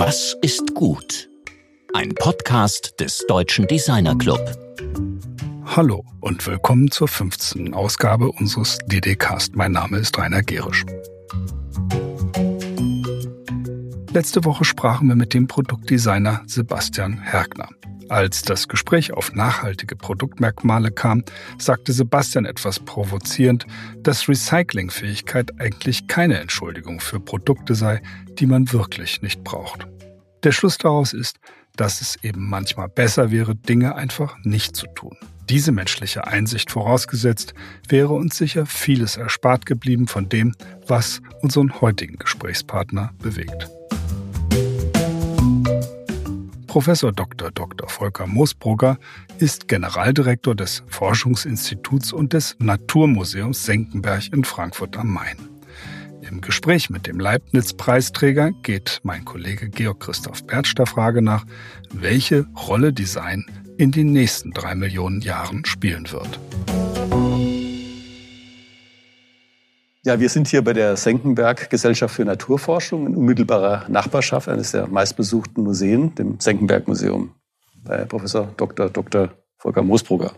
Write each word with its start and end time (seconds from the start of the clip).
Was 0.00 0.36
ist 0.42 0.76
gut? 0.76 1.28
Ein 1.92 2.14
Podcast 2.14 3.00
des 3.00 3.24
Deutschen 3.26 3.66
Designer 3.66 4.16
Club. 4.16 4.38
Hallo 5.64 6.04
und 6.20 6.46
willkommen 6.46 6.88
zur 6.88 7.08
15. 7.08 7.74
Ausgabe 7.74 8.30
unseres 8.30 8.78
DD-Cast. 8.86 9.56
Mein 9.56 9.72
Name 9.72 9.98
ist 9.98 10.16
Rainer 10.16 10.42
Gerisch. 10.42 10.86
Letzte 14.12 14.44
Woche 14.44 14.64
sprachen 14.64 15.08
wir 15.08 15.16
mit 15.16 15.34
dem 15.34 15.48
Produktdesigner 15.48 16.44
Sebastian 16.46 17.20
Hergner. 17.20 17.68
Als 18.08 18.42
das 18.42 18.68
Gespräch 18.68 19.12
auf 19.12 19.34
nachhaltige 19.34 19.94
Produktmerkmale 19.94 20.90
kam, 20.90 21.24
sagte 21.58 21.92
Sebastian 21.92 22.46
etwas 22.46 22.80
provozierend, 22.80 23.66
dass 24.02 24.28
Recyclingfähigkeit 24.28 25.60
eigentlich 25.60 26.06
keine 26.06 26.38
Entschuldigung 26.38 27.00
für 27.00 27.20
Produkte 27.20 27.74
sei, 27.74 28.00
die 28.38 28.46
man 28.46 28.72
wirklich 28.72 29.20
nicht 29.20 29.44
braucht. 29.44 29.86
Der 30.42 30.52
Schluss 30.52 30.78
daraus 30.78 31.12
ist, 31.12 31.38
dass 31.76 32.00
es 32.00 32.16
eben 32.22 32.48
manchmal 32.48 32.88
besser 32.88 33.30
wäre, 33.30 33.54
Dinge 33.54 33.94
einfach 33.94 34.36
nicht 34.42 34.74
zu 34.74 34.86
tun. 34.94 35.16
Diese 35.48 35.72
menschliche 35.72 36.26
Einsicht 36.26 36.70
vorausgesetzt, 36.70 37.54
wäre 37.88 38.12
uns 38.14 38.36
sicher 38.36 38.66
vieles 38.66 39.16
erspart 39.16 39.66
geblieben 39.66 40.06
von 40.06 40.28
dem, 40.28 40.54
was 40.86 41.20
unseren 41.40 41.80
heutigen 41.80 42.16
Gesprächspartner 42.18 43.12
bewegt. 43.18 43.68
Professor 46.68 47.12
Dr. 47.12 47.50
Dr. 47.50 47.88
Volker 47.88 48.26
Moosbrugger 48.26 48.98
ist 49.38 49.68
Generaldirektor 49.68 50.54
des 50.54 50.84
Forschungsinstituts 50.88 52.12
und 52.12 52.34
des 52.34 52.56
Naturmuseums 52.58 53.64
Senckenberg 53.64 54.30
in 54.34 54.44
Frankfurt 54.44 54.96
am 54.98 55.10
Main. 55.12 55.38
Im 56.20 56.42
Gespräch 56.42 56.90
mit 56.90 57.06
dem 57.06 57.18
Leibniz-Preisträger 57.20 58.52
geht 58.62 59.00
mein 59.02 59.24
Kollege 59.24 59.70
Georg 59.70 60.00
Christoph 60.00 60.46
Bertsch 60.46 60.74
der 60.74 60.86
Frage 60.86 61.22
nach, 61.22 61.46
welche 61.90 62.46
Rolle 62.68 62.92
Design 62.92 63.46
in 63.78 63.90
den 63.90 64.12
nächsten 64.12 64.50
drei 64.50 64.74
Millionen 64.74 65.22
Jahren 65.22 65.64
spielen 65.64 66.12
wird. 66.12 66.38
Ja, 70.08 70.18
wir 70.18 70.30
sind 70.30 70.48
hier 70.48 70.64
bei 70.64 70.72
der 70.72 70.96
Senckenberg 70.96 71.68
Gesellschaft 71.68 72.14
für 72.14 72.24
Naturforschung 72.24 73.06
in 73.06 73.14
unmittelbarer 73.14 73.90
Nachbarschaft 73.90 74.48
eines 74.48 74.70
der 74.70 74.86
meistbesuchten 74.86 75.62
Museen, 75.62 76.14
dem 76.14 76.40
Senckenberg 76.40 76.88
Museum, 76.88 77.34
bei 77.84 78.06
Professor 78.06 78.48
Dr. 78.56 78.88
Dr. 78.88 79.28
Volker 79.58 79.82
Moosbrugger. 79.82 80.32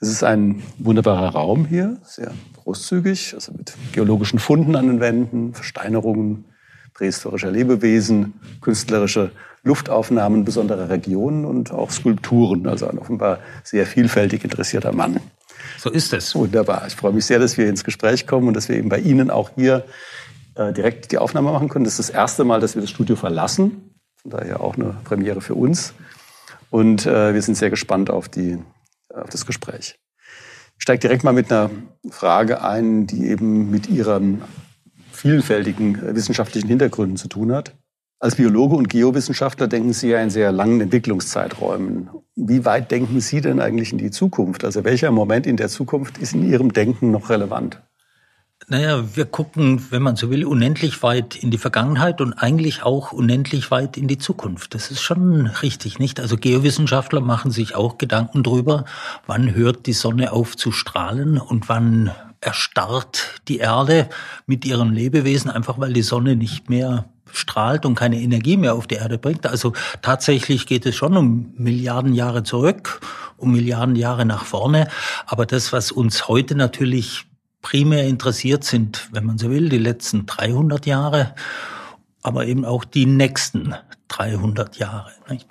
Es 0.00 0.08
ist 0.08 0.24
ein 0.24 0.62
wunderbarer 0.78 1.34
Raum 1.34 1.66
hier, 1.66 1.98
sehr 2.04 2.32
großzügig, 2.62 3.34
also 3.34 3.52
mit 3.52 3.74
geologischen 3.92 4.38
Funden 4.38 4.76
an 4.76 4.86
den 4.86 5.00
Wänden, 5.00 5.52
Versteinerungen 5.52 6.46
prähistorischer 6.94 7.50
Lebewesen, 7.50 8.32
künstlerische 8.62 9.32
Luftaufnahmen 9.62 10.46
besonderer 10.46 10.88
Regionen 10.88 11.44
und 11.44 11.70
auch 11.70 11.90
Skulpturen. 11.90 12.66
Also 12.66 12.88
ein 12.88 12.98
offenbar 12.98 13.40
sehr 13.62 13.84
vielfältig 13.84 14.42
interessierter 14.42 14.92
Mann. 14.92 15.20
So 15.78 15.90
ist 15.90 16.12
es. 16.12 16.34
Wunderbar. 16.34 16.86
Ich 16.86 16.96
freue 16.96 17.12
mich 17.12 17.26
sehr, 17.26 17.38
dass 17.38 17.56
wir 17.56 17.68
ins 17.68 17.84
Gespräch 17.84 18.26
kommen 18.26 18.48
und 18.48 18.54
dass 18.54 18.68
wir 18.68 18.76
eben 18.76 18.88
bei 18.88 18.98
Ihnen 18.98 19.30
auch 19.30 19.50
hier 19.54 19.84
äh, 20.54 20.72
direkt 20.72 21.12
die 21.12 21.18
Aufnahme 21.18 21.52
machen 21.52 21.68
können. 21.68 21.84
Das 21.84 21.98
ist 21.98 22.08
das 22.08 22.14
erste 22.14 22.44
Mal, 22.44 22.60
dass 22.60 22.74
wir 22.74 22.82
das 22.82 22.90
Studio 22.90 23.16
verlassen. 23.16 23.94
Von 24.22 24.30
daher 24.30 24.60
auch 24.60 24.76
eine 24.76 24.96
Premiere 25.04 25.40
für 25.40 25.54
uns. 25.54 25.94
Und 26.70 27.06
äh, 27.06 27.34
wir 27.34 27.42
sind 27.42 27.56
sehr 27.56 27.70
gespannt 27.70 28.10
auf, 28.10 28.28
die, 28.28 28.58
auf 29.12 29.30
das 29.30 29.46
Gespräch. 29.46 29.98
Ich 30.76 30.82
steige 30.82 31.00
direkt 31.00 31.24
mal 31.24 31.32
mit 31.32 31.52
einer 31.52 31.70
Frage 32.10 32.62
ein, 32.62 33.06
die 33.06 33.28
eben 33.28 33.70
mit 33.70 33.88
Ihren 33.88 34.42
vielfältigen 35.12 35.96
äh, 35.96 36.14
wissenschaftlichen 36.14 36.68
Hintergründen 36.68 37.16
zu 37.16 37.28
tun 37.28 37.52
hat. 37.52 37.74
Als 38.24 38.36
Biologe 38.36 38.74
und 38.74 38.88
Geowissenschaftler 38.88 39.68
denken 39.68 39.92
Sie 39.92 40.08
ja 40.08 40.22
in 40.22 40.30
sehr 40.30 40.50
langen 40.50 40.80
Entwicklungszeiträumen. 40.80 42.08
Wie 42.34 42.64
weit 42.64 42.90
denken 42.90 43.20
Sie 43.20 43.42
denn 43.42 43.60
eigentlich 43.60 43.92
in 43.92 43.98
die 43.98 44.10
Zukunft? 44.10 44.64
Also 44.64 44.82
welcher 44.82 45.10
Moment 45.10 45.46
in 45.46 45.58
der 45.58 45.68
Zukunft 45.68 46.16
ist 46.16 46.32
in 46.32 46.42
Ihrem 46.42 46.72
Denken 46.72 47.10
noch 47.10 47.28
relevant? 47.28 47.82
Naja, 48.66 49.04
wir 49.14 49.26
gucken, 49.26 49.84
wenn 49.90 50.00
man 50.00 50.16
so 50.16 50.30
will, 50.30 50.46
unendlich 50.46 51.02
weit 51.02 51.36
in 51.36 51.50
die 51.50 51.58
Vergangenheit 51.58 52.22
und 52.22 52.32
eigentlich 52.32 52.82
auch 52.82 53.12
unendlich 53.12 53.70
weit 53.70 53.98
in 53.98 54.08
die 54.08 54.16
Zukunft. 54.16 54.74
Das 54.74 54.90
ist 54.90 55.02
schon 55.02 55.48
richtig, 55.60 55.98
nicht? 55.98 56.18
Also 56.18 56.38
Geowissenschaftler 56.38 57.20
machen 57.20 57.50
sich 57.50 57.74
auch 57.74 57.98
Gedanken 57.98 58.42
drüber, 58.42 58.86
wann 59.26 59.54
hört 59.54 59.84
die 59.84 59.92
Sonne 59.92 60.32
auf 60.32 60.56
zu 60.56 60.72
strahlen 60.72 61.36
und 61.36 61.68
wann 61.68 62.10
erstarrt 62.40 63.42
die 63.48 63.58
Erde 63.58 64.08
mit 64.46 64.64
ihren 64.64 64.94
Lebewesen, 64.94 65.50
einfach 65.50 65.78
weil 65.78 65.92
die 65.92 66.00
Sonne 66.00 66.36
nicht 66.36 66.70
mehr 66.70 67.04
strahlt 67.32 67.86
und 67.86 67.94
keine 67.94 68.20
Energie 68.20 68.56
mehr 68.56 68.74
auf 68.74 68.86
die 68.86 68.96
Erde 68.96 69.18
bringt. 69.18 69.46
Also 69.46 69.72
tatsächlich 70.02 70.66
geht 70.66 70.86
es 70.86 70.94
schon 70.94 71.16
um 71.16 71.52
Milliarden 71.56 72.14
Jahre 72.14 72.42
zurück, 72.42 73.00
um 73.36 73.52
Milliarden 73.52 73.96
Jahre 73.96 74.24
nach 74.24 74.44
vorne. 74.44 74.88
Aber 75.26 75.46
das, 75.46 75.72
was 75.72 75.92
uns 75.92 76.28
heute 76.28 76.54
natürlich 76.54 77.24
primär 77.62 78.06
interessiert, 78.06 78.64
sind, 78.64 79.08
wenn 79.12 79.24
man 79.24 79.38
so 79.38 79.50
will, 79.50 79.68
die 79.68 79.78
letzten 79.78 80.26
300 80.26 80.86
Jahre, 80.86 81.34
aber 82.22 82.46
eben 82.46 82.64
auch 82.64 82.84
die 82.84 83.06
nächsten 83.06 83.74
300 84.08 84.76
Jahre. 84.76 85.10
Nicht? 85.28 85.48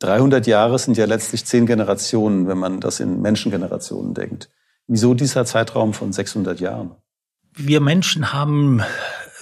300 0.00 0.46
Jahre 0.46 0.78
sind 0.78 0.96
ja 0.96 1.06
letztlich 1.06 1.44
zehn 1.44 1.64
Generationen, 1.64 2.48
wenn 2.48 2.58
man 2.58 2.80
das 2.80 3.00
in 3.00 3.22
Menschengenerationen 3.22 4.14
denkt. 4.14 4.50
Wieso 4.88 5.14
dieser 5.14 5.44
Zeitraum 5.44 5.94
von 5.94 6.12
600 6.12 6.58
Jahren? 6.60 6.96
Wir 7.54 7.80
Menschen 7.80 8.32
haben 8.32 8.82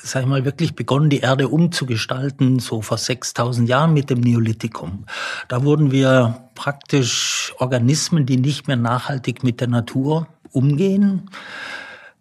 sag 0.03 0.22
ich 0.22 0.28
mal, 0.28 0.44
wirklich 0.44 0.75
begonnen, 0.75 1.11
die 1.11 1.21
Erde 1.21 1.49
umzugestalten, 1.49 2.59
so 2.59 2.83
vor 2.83 2.99
6000 2.99 3.69
Jahren 3.69 3.93
mit 3.93 4.11
dem 4.11 4.21
Neolithikum. 4.21 5.05
Da 5.49 5.65
wurden 5.65 5.91
wir 5.93 6.49
praktisch 6.55 7.55
Organismen, 7.59 8.27
die 8.27 8.37
nicht 8.37 8.69
mehr 8.69 8.77
nachhaltig 8.77 9.43
mit 9.43 9.60
der 9.60 9.69
Natur 9.69 10.27
umgehen. 10.53 11.31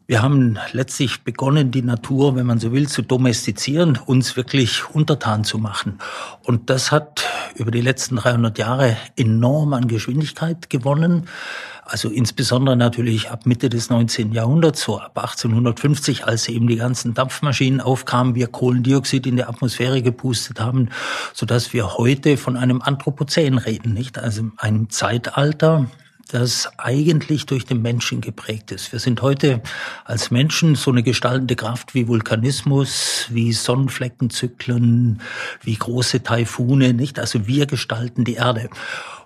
Wir 0.09 0.23
haben 0.23 0.57
letztlich 0.71 1.21
begonnen, 1.21 1.69
die 1.69 1.83
Natur, 1.83 2.35
wenn 2.35 2.47
man 2.47 2.57
so 2.57 2.71
will, 2.71 2.87
zu 2.87 3.03
domestizieren, 3.03 3.99
uns 4.07 4.35
wirklich 4.35 4.89
untertan 4.89 5.43
zu 5.43 5.59
machen. 5.59 5.99
Und 6.41 6.71
das 6.71 6.91
hat 6.91 7.27
über 7.53 7.69
die 7.69 7.81
letzten 7.81 8.15
300 8.15 8.57
Jahre 8.57 8.97
enorm 9.15 9.73
an 9.73 9.87
Geschwindigkeit 9.87 10.71
gewonnen. 10.71 11.27
Also 11.83 12.09
insbesondere 12.09 12.75
natürlich 12.75 13.29
ab 13.29 13.45
Mitte 13.45 13.69
des 13.69 13.91
19. 13.91 14.31
Jahrhunderts, 14.31 14.81
so 14.81 14.97
ab 14.97 15.15
1850, 15.15 16.25
als 16.25 16.47
eben 16.47 16.65
die 16.65 16.77
ganzen 16.77 17.13
Dampfmaschinen 17.13 17.79
aufkamen, 17.79 18.33
wir 18.33 18.47
Kohlendioxid 18.47 19.27
in 19.27 19.35
der 19.35 19.47
Atmosphäre 19.47 20.01
gepustet 20.01 20.59
haben, 20.59 20.89
so 21.35 21.45
dass 21.45 21.71
wir 21.71 21.99
heute 21.99 22.37
von 22.37 22.57
einem 22.57 22.81
Anthropozän 22.81 23.59
reden, 23.59 23.93
nicht? 23.93 24.17
Also 24.17 24.49
einem 24.57 24.89
Zeitalter, 24.89 25.85
das 26.29 26.69
eigentlich 26.78 27.45
durch 27.45 27.66
den 27.66 27.81
Menschen 27.81 28.22
geprägt 28.22 28.72
ist. 28.72 28.91
Wir 28.91 29.00
sind 29.00 29.22
heute 29.22 29.62
als 30.06 30.31
Menschen 30.31 30.75
so 30.75 30.91
eine 30.91 31.03
gestaltende 31.03 31.56
Kraft 31.56 31.94
wie 31.95 32.07
Vulkanismus, 32.07 33.25
wie 33.29 33.51
Sonnenfleckenzyklen, 33.51 35.22
wie 35.62 35.75
große 35.75 36.23
Taifune, 36.23 36.94
nicht? 36.94 37.19
Also 37.19 37.47
wir 37.47 37.66
gestalten 37.66 38.23
die 38.23 38.35
Erde. 38.35 38.69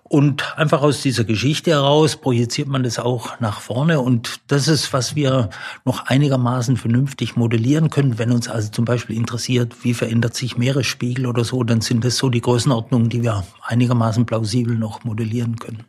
Und 0.03 0.58
einfach 0.58 0.84
aus 0.84 1.02
dieser 1.02 1.24
Geschichte 1.24 1.72
heraus 1.72 2.18
projiziert 2.18 2.68
man 2.68 2.84
das 2.84 3.00
auch 3.00 3.40
nach 3.40 3.62
vorne. 3.62 4.00
Und 4.00 4.42
das 4.47 4.68
ist, 4.68 4.94
was 4.94 5.16
wir 5.16 5.50
noch 5.86 6.06
einigermaßen 6.06 6.78
vernünftig 6.78 7.36
modellieren 7.36 7.90
können. 7.90 8.19
Wenn 8.19 8.31
uns 8.31 8.47
also 8.47 8.69
zum 8.69 8.86
Beispiel 8.86 9.18
interessiert, 9.18 9.84
wie 9.84 9.94
verändert 9.94 10.36
sich 10.36 10.58
Meeresspiegel 10.58 11.25
oder 11.25 11.44
so, 11.44 11.63
dann 11.63 11.81
sind 11.81 12.06
das 12.06 12.18
so 12.18 12.30
die 12.30 12.42
Größenordnungen, 12.42 13.09
die 13.09 13.24
wir 13.24 13.44
einigermaßen 13.63 14.25
plausibel 14.25 14.78
noch 14.78 15.03
modellieren 15.03 15.56
können. 15.56 15.84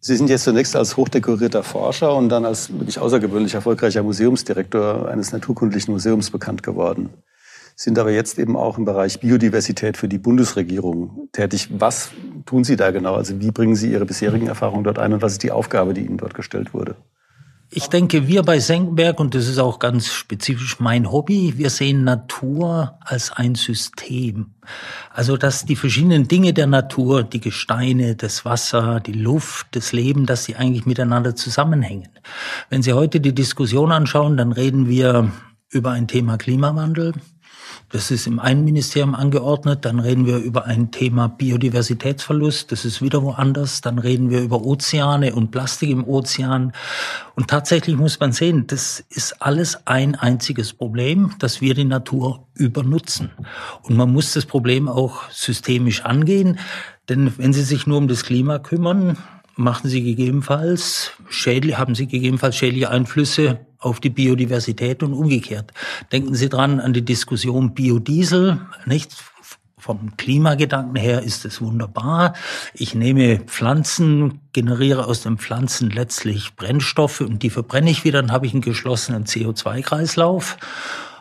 Sie 0.00 0.16
sind 0.16 0.30
jetzt 0.30 0.44
zunächst 0.44 0.76
als 0.76 0.96
hochdekorierter 0.96 1.62
Forscher 1.62 2.16
und 2.16 2.30
dann 2.30 2.44
als 2.44 2.72
wirklich 2.72 2.98
außergewöhnlich 2.98 3.54
erfolgreicher 3.54 4.02
Museumsdirektor 4.02 5.08
eines 5.08 5.32
naturkundlichen 5.32 5.92
Museums 5.92 6.30
bekannt 6.30 6.62
geworden 6.62 7.10
sind 7.80 7.98
aber 7.98 8.10
jetzt 8.10 8.38
eben 8.38 8.56
auch 8.56 8.76
im 8.76 8.84
Bereich 8.84 9.20
Biodiversität 9.20 9.96
für 9.96 10.06
die 10.06 10.18
Bundesregierung 10.18 11.30
tätig. 11.32 11.70
Was 11.78 12.10
tun 12.44 12.62
Sie 12.62 12.76
da 12.76 12.90
genau? 12.90 13.14
Also 13.14 13.40
wie 13.40 13.50
bringen 13.50 13.74
Sie 13.74 13.90
Ihre 13.90 14.04
bisherigen 14.04 14.48
Erfahrungen 14.48 14.84
dort 14.84 14.98
ein 14.98 15.14
und 15.14 15.22
was 15.22 15.32
ist 15.32 15.42
die 15.42 15.50
Aufgabe, 15.50 15.94
die 15.94 16.02
Ihnen 16.02 16.18
dort 16.18 16.34
gestellt 16.34 16.74
wurde? 16.74 16.96
Ich 17.72 17.86
denke, 17.86 18.26
wir 18.26 18.42
bei 18.42 18.58
Senckenberg, 18.58 19.20
und 19.20 19.36
das 19.36 19.46
ist 19.46 19.60
auch 19.60 19.78
ganz 19.78 20.08
spezifisch 20.08 20.80
mein 20.80 21.12
Hobby, 21.12 21.54
wir 21.56 21.70
sehen 21.70 22.02
Natur 22.02 22.98
als 23.00 23.30
ein 23.30 23.54
System. 23.54 24.54
Also, 25.14 25.36
dass 25.36 25.66
die 25.66 25.76
verschiedenen 25.76 26.26
Dinge 26.26 26.52
der 26.52 26.66
Natur, 26.66 27.22
die 27.22 27.40
Gesteine, 27.40 28.16
das 28.16 28.44
Wasser, 28.44 28.98
die 28.98 29.12
Luft, 29.12 29.68
das 29.76 29.92
Leben, 29.92 30.26
dass 30.26 30.42
sie 30.42 30.56
eigentlich 30.56 30.84
miteinander 30.84 31.36
zusammenhängen. 31.36 32.08
Wenn 32.70 32.82
Sie 32.82 32.92
heute 32.92 33.20
die 33.20 33.36
Diskussion 33.36 33.92
anschauen, 33.92 34.36
dann 34.36 34.50
reden 34.50 34.88
wir 34.88 35.30
über 35.68 35.92
ein 35.92 36.08
Thema 36.08 36.38
Klimawandel. 36.38 37.12
Das 37.90 38.12
ist 38.12 38.28
im 38.28 38.38
einen 38.38 38.64
Ministerium 38.64 39.16
angeordnet. 39.16 39.84
Dann 39.84 39.98
reden 39.98 40.24
wir 40.24 40.38
über 40.38 40.64
ein 40.64 40.92
Thema 40.92 41.28
Biodiversitätsverlust. 41.28 42.70
Das 42.70 42.84
ist 42.84 43.02
wieder 43.02 43.22
woanders. 43.22 43.80
Dann 43.80 43.98
reden 43.98 44.30
wir 44.30 44.40
über 44.40 44.62
Ozeane 44.62 45.34
und 45.34 45.50
Plastik 45.50 45.90
im 45.90 46.06
Ozean. 46.06 46.72
Und 47.34 47.48
tatsächlich 47.48 47.96
muss 47.96 48.20
man 48.20 48.30
sehen, 48.30 48.68
das 48.68 49.04
ist 49.10 49.42
alles 49.42 49.88
ein 49.88 50.14
einziges 50.14 50.72
Problem, 50.72 51.32
dass 51.40 51.60
wir 51.60 51.74
die 51.74 51.84
Natur 51.84 52.46
übernutzen. 52.54 53.32
Und 53.82 53.96
man 53.96 54.12
muss 54.12 54.34
das 54.34 54.46
Problem 54.46 54.88
auch 54.88 55.28
systemisch 55.30 56.04
angehen. 56.04 56.60
Denn 57.08 57.36
wenn 57.38 57.52
Sie 57.52 57.62
sich 57.62 57.88
nur 57.88 57.98
um 57.98 58.06
das 58.06 58.22
Klima 58.22 58.60
kümmern, 58.60 59.18
machen 59.56 59.90
Sie 59.90 60.04
gegebenenfalls 60.04 61.10
schädlich, 61.28 61.76
haben 61.76 61.96
Sie 61.96 62.06
gegebenenfalls 62.06 62.54
schädliche 62.54 62.88
Einflüsse 62.88 63.66
auf 63.80 63.98
die 63.98 64.10
Biodiversität 64.10 65.02
und 65.02 65.14
umgekehrt. 65.14 65.72
Denken 66.12 66.34
Sie 66.34 66.48
dran 66.48 66.80
an 66.80 66.92
die 66.92 67.04
Diskussion 67.04 67.74
Biodiesel, 67.74 68.60
nicht? 68.86 69.12
Vom 69.78 70.14
Klimagedanken 70.18 70.96
her 70.96 71.22
ist 71.22 71.46
es 71.46 71.62
wunderbar. 71.62 72.34
Ich 72.74 72.94
nehme 72.94 73.38
Pflanzen, 73.38 74.40
generiere 74.52 75.06
aus 75.06 75.22
den 75.22 75.38
Pflanzen 75.38 75.88
letztlich 75.88 76.54
Brennstoffe 76.54 77.22
und 77.22 77.42
die 77.42 77.48
verbrenne 77.48 77.90
ich 77.90 78.04
wieder, 78.04 78.20
dann 78.20 78.30
habe 78.30 78.44
ich 78.44 78.52
einen 78.52 78.60
geschlossenen 78.60 79.24
CO2-Kreislauf 79.24 80.58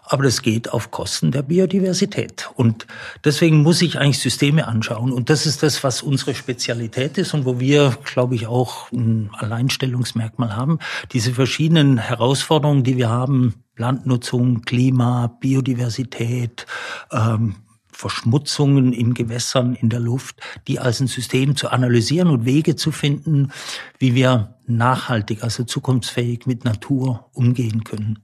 aber 0.10 0.24
das 0.24 0.42
geht 0.42 0.74
auf 0.74 0.90
Kosten 0.90 1.32
der 1.32 1.44
Biodiversität. 1.44 2.50
Und 2.56 2.88
deswegen 3.24 3.62
muss 3.62 3.82
ich 3.84 4.00
eigentlich 4.00 4.20
Systeme 4.20 4.68
anschauen. 4.68 5.12
Und 5.12 5.30
das 5.30 5.46
ist 5.46 5.62
das, 5.62 5.84
was 5.84 6.02
unsere 6.02 6.34
Spezialität 6.34 7.20
ist 7.20 7.36
und 7.36 7.46
wo 7.46 7.60
wir, 7.60 7.96
glaube 8.06 8.34
ich, 8.34 8.48
auch 8.48 8.92
ein 8.92 9.30
Alleinstellungsmerkmal 9.34 10.56
haben. 10.56 10.80
Diese 11.14 11.34
verschiedenen 11.34 12.00
Herausforderungen, 12.00 12.84
die 12.84 12.98
wir 12.98 13.10
haben, 13.10 13.54
Landnutzung, 13.78 14.64
Klima, 14.64 15.28
Biodiversität, 15.40 16.66
ähm, 17.12 17.58
Verschmutzungen 17.92 18.94
in 18.94 19.14
Gewässern, 19.14 19.76
in 19.76 19.90
der 19.90 20.00
Luft, 20.00 20.42
die 20.68 20.80
als 20.80 21.02
ein 21.02 21.08
System 21.08 21.56
zu 21.56 21.70
analysieren 21.70 22.30
und 22.30 22.46
Wege 22.46 22.76
zu 22.76 22.92
finden, 22.92 23.52
wie 24.00 24.16
wir 24.16 24.56
nachhaltig, 24.66 25.44
also 25.44 25.66
zukunftsfähig 25.66 26.48
mit 26.48 26.66
Natur 26.66 27.30
umgehen 27.34 27.84
können. 27.84 28.20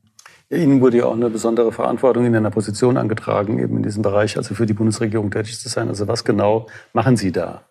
Ihnen 0.50 0.81
wurde 0.81 0.97
ja 0.97 1.06
auch 1.06 1.13
eine 1.13 1.30
besondere 1.30 1.71
Verantwortung 1.71 2.25
in 2.25 2.36
einer 2.36 2.51
Position 2.51 2.97
angetragen, 2.97 3.59
eben 3.59 3.77
in 3.77 3.83
diesem 3.83 4.03
Bereich, 4.03 4.38
also 4.38 4.53
für 4.53 4.65
die 4.65 4.74
Bundesregierung 4.74 5.31
tätig 5.31 5.59
zu 5.59 5.69
sein. 5.69 5.88
Also 5.88 6.07
was 6.07 6.24
genau 6.24 6.68
machen 6.94 7.18
Sie 7.18 7.31
da? 7.31 7.63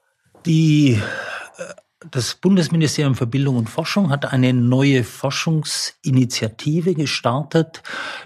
Die 0.44 1.00
äh, 1.56 1.62
das 2.10 2.34
Bundesministerium 2.34 3.14
für 3.14 3.26
Bildung 3.26 3.56
und 3.56 3.68
Forschung 3.68 4.10
hat 4.10 4.32
eine 4.32 4.52
neue 4.52 5.04
Forschungsinitiative 5.04 6.94
gestartet. 6.94 7.82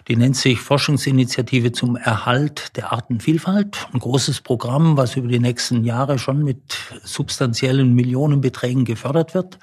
Die 0.09 0.17
nennt 0.17 0.37
sich 0.37 0.61
Forschungsinitiative 0.61 1.73
zum 1.73 1.97
Erhalt 1.97 2.77
der 2.77 2.93
Artenvielfalt. 2.93 3.89
Ein 3.93 4.01
großes 4.01 4.41
Programm, 4.41 4.97
was 4.97 5.17
über 5.17 5.29
die 5.29 5.39
nächsten 5.39 5.85
Jahre 5.85 6.19
schon 6.19 6.43
mit 6.43 6.77
substanziellen 7.05 7.95
Millionenbeträgen 7.95 8.85
gefördert 8.85 9.35
wird. 9.35 9.59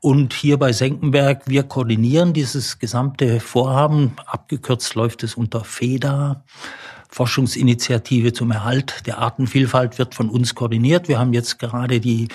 Und 0.00 0.34
hier 0.34 0.58
bei 0.58 0.72
Senckenberg, 0.72 1.42
wir 1.46 1.62
koordinieren 1.62 2.32
dieses 2.32 2.78
gesamte 2.78 3.40
Vorhaben. 3.40 4.12
Abgekürzt 4.26 4.94
läuft 4.94 5.22
es 5.22 5.34
unter 5.34 5.64
FEDA. 5.64 6.44
Forschungsinitiative 7.16 8.34
zum 8.34 8.50
Erhalt 8.50 9.06
der 9.06 9.16
Artenvielfalt 9.16 9.98
wird 9.98 10.14
von 10.14 10.28
uns 10.28 10.54
koordiniert. 10.54 11.08
Wir 11.08 11.18
haben 11.18 11.32
jetzt 11.32 11.58
gerade 11.58 11.98
die 11.98 12.28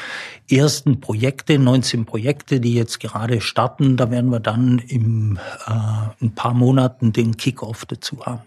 ersten 0.50 1.00
Projekte, 1.00 1.60
19 1.60 2.06
Projekte, 2.06 2.60
die 2.60 2.74
jetzt 2.74 3.00
gerade 3.00 3.42
starten. 3.42 3.96
Da 3.96 4.10
werden 4.10 4.32
wir 4.32 4.40
dann 4.40 4.80
im 4.80 5.38
äh, 5.68 6.26
ein 6.26 6.34
paar 6.34 6.56
Monaten 6.56 7.14
den 7.14 7.38
Kickoff 7.38 7.86
dazu 7.86 8.26
haben. 8.26 8.42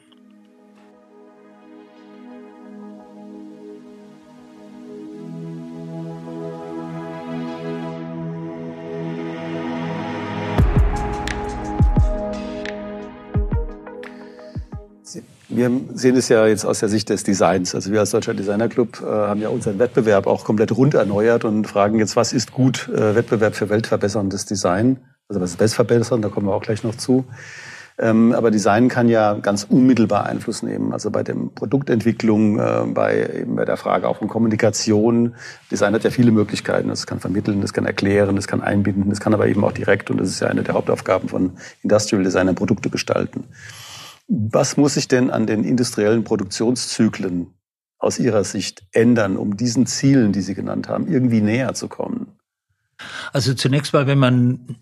Wir 15.55 15.71
sehen 15.95 16.17
es 16.17 16.29
ja 16.29 16.47
jetzt 16.49 16.65
aus 16.65 16.81
der 16.81 16.89
Sicht 16.89 17.11
des 17.11 17.23
Designs. 17.23 17.77
Also 17.77 17.93
wir 17.93 18.01
als 18.01 18.11
Deutscher 18.11 18.35
Designerclub 18.35 19.01
äh, 19.01 19.05
haben 19.07 19.41
ja 19.41 19.51
unseren 19.51 19.79
Wettbewerb 19.79 20.27
auch 20.27 20.45
komplett 20.45 20.77
rund 20.77 20.95
erneuert 20.95 21.45
und 21.45 21.69
fragen 21.69 22.01
jetzt, 22.01 22.17
was 22.17 22.33
ist 22.33 22.51
gut 22.51 22.89
äh, 22.89 23.15
Wettbewerb 23.15 23.55
für 23.55 23.69
weltverbesserndes 23.69 24.47
Design? 24.47 24.97
Also 25.29 25.41
was 25.41 25.51
ist 25.51 25.59
bestverbessern? 25.59 26.23
Da 26.23 26.29
kommen 26.29 26.49
wir 26.49 26.55
auch 26.55 26.63
gleich 26.63 26.83
noch 26.83 26.97
zu. 26.97 27.25
Ähm, 27.97 28.33
aber 28.33 28.51
Design 28.51 28.89
kann 28.89 29.09
ja 29.09 29.35
ganz 29.35 29.63
unmittelbar 29.63 30.27
Einfluss 30.27 30.65
nehmen. 30.65 30.93
Also 30.93 31.13
bei 31.13 31.23
der 31.23 31.35
Produktentwicklung, 31.35 32.59
äh, 32.59 32.83
bei, 32.89 33.25
eben 33.43 33.55
bei 33.55 33.65
der 33.65 33.77
Frage 33.77 34.09
auch 34.09 34.17
von 34.17 34.27
Kommunikation. 34.27 35.37
Design 35.71 35.95
hat 35.95 36.03
ja 36.03 36.11
viele 36.11 36.33
Möglichkeiten. 36.33 36.91
Es 36.91 37.07
kann 37.07 37.21
vermitteln, 37.21 37.63
es 37.63 37.73
kann 37.73 37.87
erklären, 37.87 38.37
es 38.37 38.49
kann 38.49 38.61
einbinden, 38.61 39.13
es 39.13 39.21
kann 39.21 39.33
aber 39.33 39.47
eben 39.47 39.63
auch 39.63 39.73
direkt, 39.73 40.11
und 40.11 40.19
das 40.19 40.31
ist 40.31 40.41
ja 40.41 40.49
eine 40.49 40.65
der 40.65 40.75
Hauptaufgaben 40.75 41.29
von 41.29 41.53
Industrial 41.85 42.25
Designer, 42.25 42.55
Produkte 42.55 42.91
gestalten. 42.91 43.45
Was 44.27 44.77
muss 44.77 44.95
sich 44.95 45.09
denn 45.09 45.31
an 45.31 45.47
den 45.47 45.65
industriellen 45.65 46.25
Produktionszyklen 46.25 47.55
aus 47.99 48.19
Ihrer 48.19 48.45
Sicht 48.45 48.87
ändern, 48.93 49.37
um 49.37 49.57
diesen 49.57 49.87
Zielen, 49.87 50.33
die 50.33 50.41
Sie 50.41 50.55
genannt 50.55 50.89
haben, 50.89 51.09
irgendwie 51.09 51.41
näher 51.41 51.75
zu 51.75 51.89
kommen? 51.89 52.39
Also 53.33 53.55
zunächst 53.55 53.93
mal, 53.93 54.07
wenn 54.07 54.19
man 54.19 54.77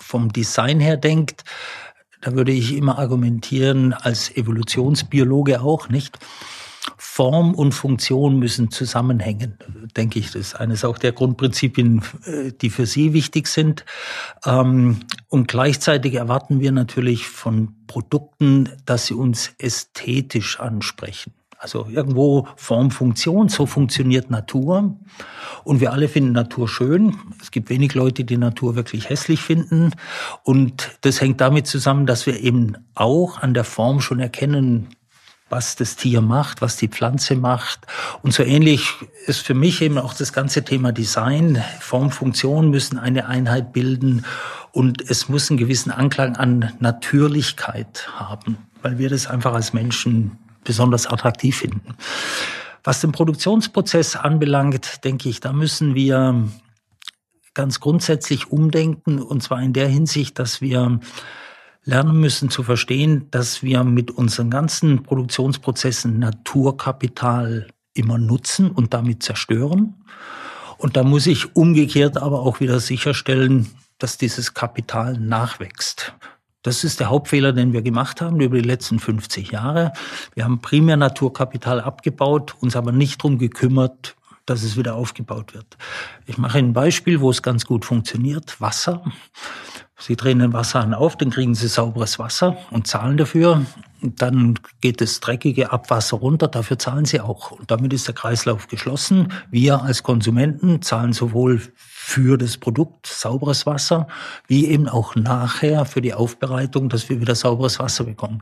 vom 0.00 0.32
Design 0.32 0.80
her 0.80 0.96
denkt, 0.96 1.44
da 2.20 2.34
würde 2.34 2.52
ich 2.52 2.74
immer 2.74 2.98
argumentieren, 2.98 3.92
als 3.92 4.34
Evolutionsbiologe 4.34 5.60
auch, 5.60 5.88
nicht? 5.88 6.18
Form 6.96 7.54
und 7.54 7.72
Funktion 7.72 8.38
müssen 8.38 8.70
zusammenhängen, 8.70 9.58
denke 9.96 10.18
ich. 10.18 10.26
Das 10.26 10.36
ist 10.36 10.54
eines 10.54 10.84
auch 10.84 10.98
der 10.98 11.12
Grundprinzipien, 11.12 12.02
äh, 12.26 12.52
die 12.52 12.70
für 12.70 12.86
Sie 12.86 13.12
wichtig 13.12 13.46
sind. 13.46 13.84
Ähm, 14.44 15.00
und 15.28 15.48
gleichzeitig 15.48 16.14
erwarten 16.14 16.60
wir 16.60 16.72
natürlich 16.72 17.26
von 17.26 17.74
Produkten, 17.86 18.68
dass 18.86 19.06
sie 19.06 19.14
uns 19.14 19.52
ästhetisch 19.58 20.60
ansprechen. 20.60 21.32
Also 21.58 21.86
irgendwo 21.90 22.46
Form, 22.56 22.90
Funktion, 22.90 23.48
so 23.48 23.64
funktioniert 23.64 24.30
Natur. 24.30 24.98
Und 25.64 25.80
wir 25.80 25.92
alle 25.92 26.08
finden 26.08 26.32
Natur 26.32 26.68
schön. 26.68 27.16
Es 27.40 27.50
gibt 27.50 27.70
wenig 27.70 27.94
Leute, 27.94 28.24
die 28.24 28.36
Natur 28.36 28.76
wirklich 28.76 29.08
hässlich 29.08 29.40
finden. 29.40 29.92
Und 30.42 30.98
das 31.00 31.22
hängt 31.22 31.40
damit 31.40 31.66
zusammen, 31.66 32.04
dass 32.04 32.26
wir 32.26 32.38
eben 32.40 32.76
auch 32.94 33.38
an 33.38 33.54
der 33.54 33.64
Form 33.64 34.00
schon 34.00 34.20
erkennen, 34.20 34.88
was 35.54 35.76
das 35.76 35.94
Tier 35.94 36.20
macht, 36.20 36.62
was 36.62 36.76
die 36.78 36.88
Pflanze 36.88 37.36
macht. 37.36 37.86
Und 38.22 38.34
so 38.34 38.42
ähnlich 38.42 38.90
ist 39.26 39.38
für 39.38 39.54
mich 39.54 39.82
eben 39.82 39.98
auch 39.98 40.12
das 40.12 40.32
ganze 40.32 40.64
Thema 40.64 40.90
Design. 40.90 41.62
Form, 41.78 42.10
Funktion 42.10 42.70
müssen 42.70 42.98
eine 42.98 43.28
Einheit 43.28 43.72
bilden 43.72 44.24
und 44.72 45.08
es 45.08 45.28
muss 45.28 45.50
einen 45.50 45.58
gewissen 45.58 45.92
Anklang 45.92 46.34
an 46.34 46.72
Natürlichkeit 46.80 48.08
haben, 48.16 48.58
weil 48.82 48.98
wir 48.98 49.08
das 49.08 49.28
einfach 49.28 49.54
als 49.54 49.72
Menschen 49.72 50.38
besonders 50.64 51.06
attraktiv 51.06 51.58
finden. 51.58 51.94
Was 52.82 53.00
den 53.00 53.12
Produktionsprozess 53.12 54.16
anbelangt, 54.16 55.04
denke 55.04 55.28
ich, 55.28 55.38
da 55.38 55.52
müssen 55.52 55.94
wir 55.94 56.48
ganz 57.54 57.78
grundsätzlich 57.78 58.50
umdenken, 58.50 59.22
und 59.22 59.40
zwar 59.40 59.62
in 59.62 59.72
der 59.72 59.86
Hinsicht, 59.86 60.40
dass 60.40 60.60
wir 60.60 60.98
lernen 61.84 62.18
müssen 62.18 62.50
zu 62.50 62.62
verstehen, 62.62 63.28
dass 63.30 63.62
wir 63.62 63.84
mit 63.84 64.10
unseren 64.10 64.50
ganzen 64.50 65.02
Produktionsprozessen 65.02 66.18
Naturkapital 66.18 67.68
immer 67.92 68.18
nutzen 68.18 68.70
und 68.70 68.94
damit 68.94 69.22
zerstören. 69.22 69.94
Und 70.78 70.96
da 70.96 71.04
muss 71.04 71.26
ich 71.26 71.54
umgekehrt 71.56 72.16
aber 72.16 72.40
auch 72.40 72.60
wieder 72.60 72.80
sicherstellen, 72.80 73.68
dass 73.98 74.18
dieses 74.18 74.54
Kapital 74.54 75.18
nachwächst. 75.18 76.14
Das 76.62 76.82
ist 76.82 76.98
der 76.98 77.10
Hauptfehler, 77.10 77.52
den 77.52 77.74
wir 77.74 77.82
gemacht 77.82 78.22
haben 78.22 78.40
über 78.40 78.56
die 78.56 78.66
letzten 78.66 78.98
50 78.98 79.52
Jahre. 79.52 79.92
Wir 80.34 80.44
haben 80.44 80.60
primär 80.60 80.96
Naturkapital 80.96 81.80
abgebaut, 81.80 82.56
uns 82.60 82.74
aber 82.74 82.90
nicht 82.90 83.22
drum 83.22 83.38
gekümmert, 83.38 84.16
dass 84.46 84.62
es 84.62 84.76
wieder 84.76 84.94
aufgebaut 84.94 85.54
wird. 85.54 85.76
Ich 86.26 86.38
mache 86.38 86.58
ein 86.58 86.72
Beispiel, 86.72 87.20
wo 87.20 87.30
es 87.30 87.42
ganz 87.42 87.66
gut 87.66 87.84
funktioniert. 87.84 88.60
Wasser. 88.60 89.04
Sie 90.06 90.16
drehen 90.16 90.40
den 90.40 90.52
Wasserhahn 90.52 90.92
auf, 90.92 91.16
dann 91.16 91.30
kriegen 91.30 91.54
Sie 91.54 91.66
sauberes 91.66 92.18
Wasser 92.18 92.58
und 92.70 92.86
zahlen 92.86 93.16
dafür. 93.16 93.64
Und 94.02 94.20
dann 94.20 94.58
geht 94.82 95.00
das 95.00 95.20
dreckige 95.20 95.72
Abwasser 95.72 96.18
runter, 96.18 96.46
dafür 96.46 96.78
zahlen 96.78 97.06
Sie 97.06 97.22
auch. 97.22 97.52
Und 97.52 97.70
damit 97.70 97.94
ist 97.94 98.06
der 98.06 98.14
Kreislauf 98.14 98.68
geschlossen. 98.68 99.32
Wir 99.50 99.80
als 99.80 100.02
Konsumenten 100.02 100.82
zahlen 100.82 101.14
sowohl 101.14 101.62
für 101.86 102.36
das 102.36 102.58
Produkt 102.58 103.06
sauberes 103.06 103.64
Wasser, 103.64 104.06
wie 104.46 104.66
eben 104.66 104.90
auch 104.90 105.16
nachher 105.16 105.86
für 105.86 106.02
die 106.02 106.12
Aufbereitung, 106.12 106.90
dass 106.90 107.08
wir 107.08 107.22
wieder 107.22 107.34
sauberes 107.34 107.78
Wasser 107.78 108.04
bekommen. 108.04 108.40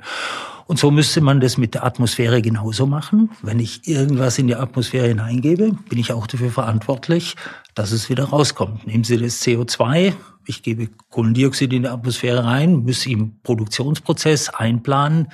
Und 0.67 0.79
so 0.79 0.91
müsste 0.91 1.21
man 1.21 1.41
das 1.41 1.59
mit 1.59 1.75
der 1.75 1.85
Atmosphäre 1.85 2.43
genauso 2.43 2.87
machen. 2.87 3.31
Wenn 3.43 3.59
ich 3.59 3.87
irgendwas 3.87 4.39
in 4.39 4.47
die 4.47 4.55
Atmosphäre 4.55 5.09
hineingebe, 5.09 5.73
bin 5.89 5.99
ich 5.99 6.13
auch 6.13 6.27
dafür 6.27 6.51
verantwortlich, 6.51 7.37
dass 7.75 7.93
es 7.93 8.09
wieder 8.09 8.25
rauskommt. 8.25 8.87
Nehmen 8.87 9.05
Sie 9.05 9.17
das 9.17 9.43
CO2, 9.43 10.15
ich 10.47 10.63
gebe 10.63 10.89
Kohlendioxid 11.11 11.73
in 11.73 11.83
die 11.83 11.89
Atmosphäre 11.89 12.45
rein, 12.45 12.85
muss 12.85 13.07
im 13.07 13.41
Produktionsprozess 13.43 14.49
einplanen. 14.49 15.29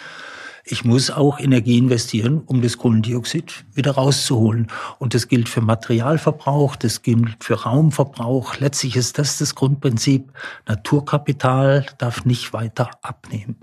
ich 0.70 0.84
muss 0.84 1.10
auch 1.10 1.38
Energie 1.38 1.78
investieren, 1.78 2.42
um 2.44 2.60
das 2.60 2.76
Kohlendioxid 2.76 3.64
wieder 3.72 3.92
rauszuholen. 3.92 4.68
Und 4.98 5.14
das 5.14 5.28
gilt 5.28 5.48
für 5.48 5.62
Materialverbrauch, 5.62 6.76
das 6.76 7.02
gilt 7.02 7.42
für 7.42 7.62
Raumverbrauch. 7.62 8.58
Letztlich 8.58 8.96
ist 8.96 9.18
das 9.18 9.38
das 9.38 9.54
Grundprinzip. 9.54 10.30
Naturkapital 10.66 11.86
darf 11.96 12.26
nicht 12.26 12.52
weiter 12.52 12.90
abnehmen. 13.00 13.56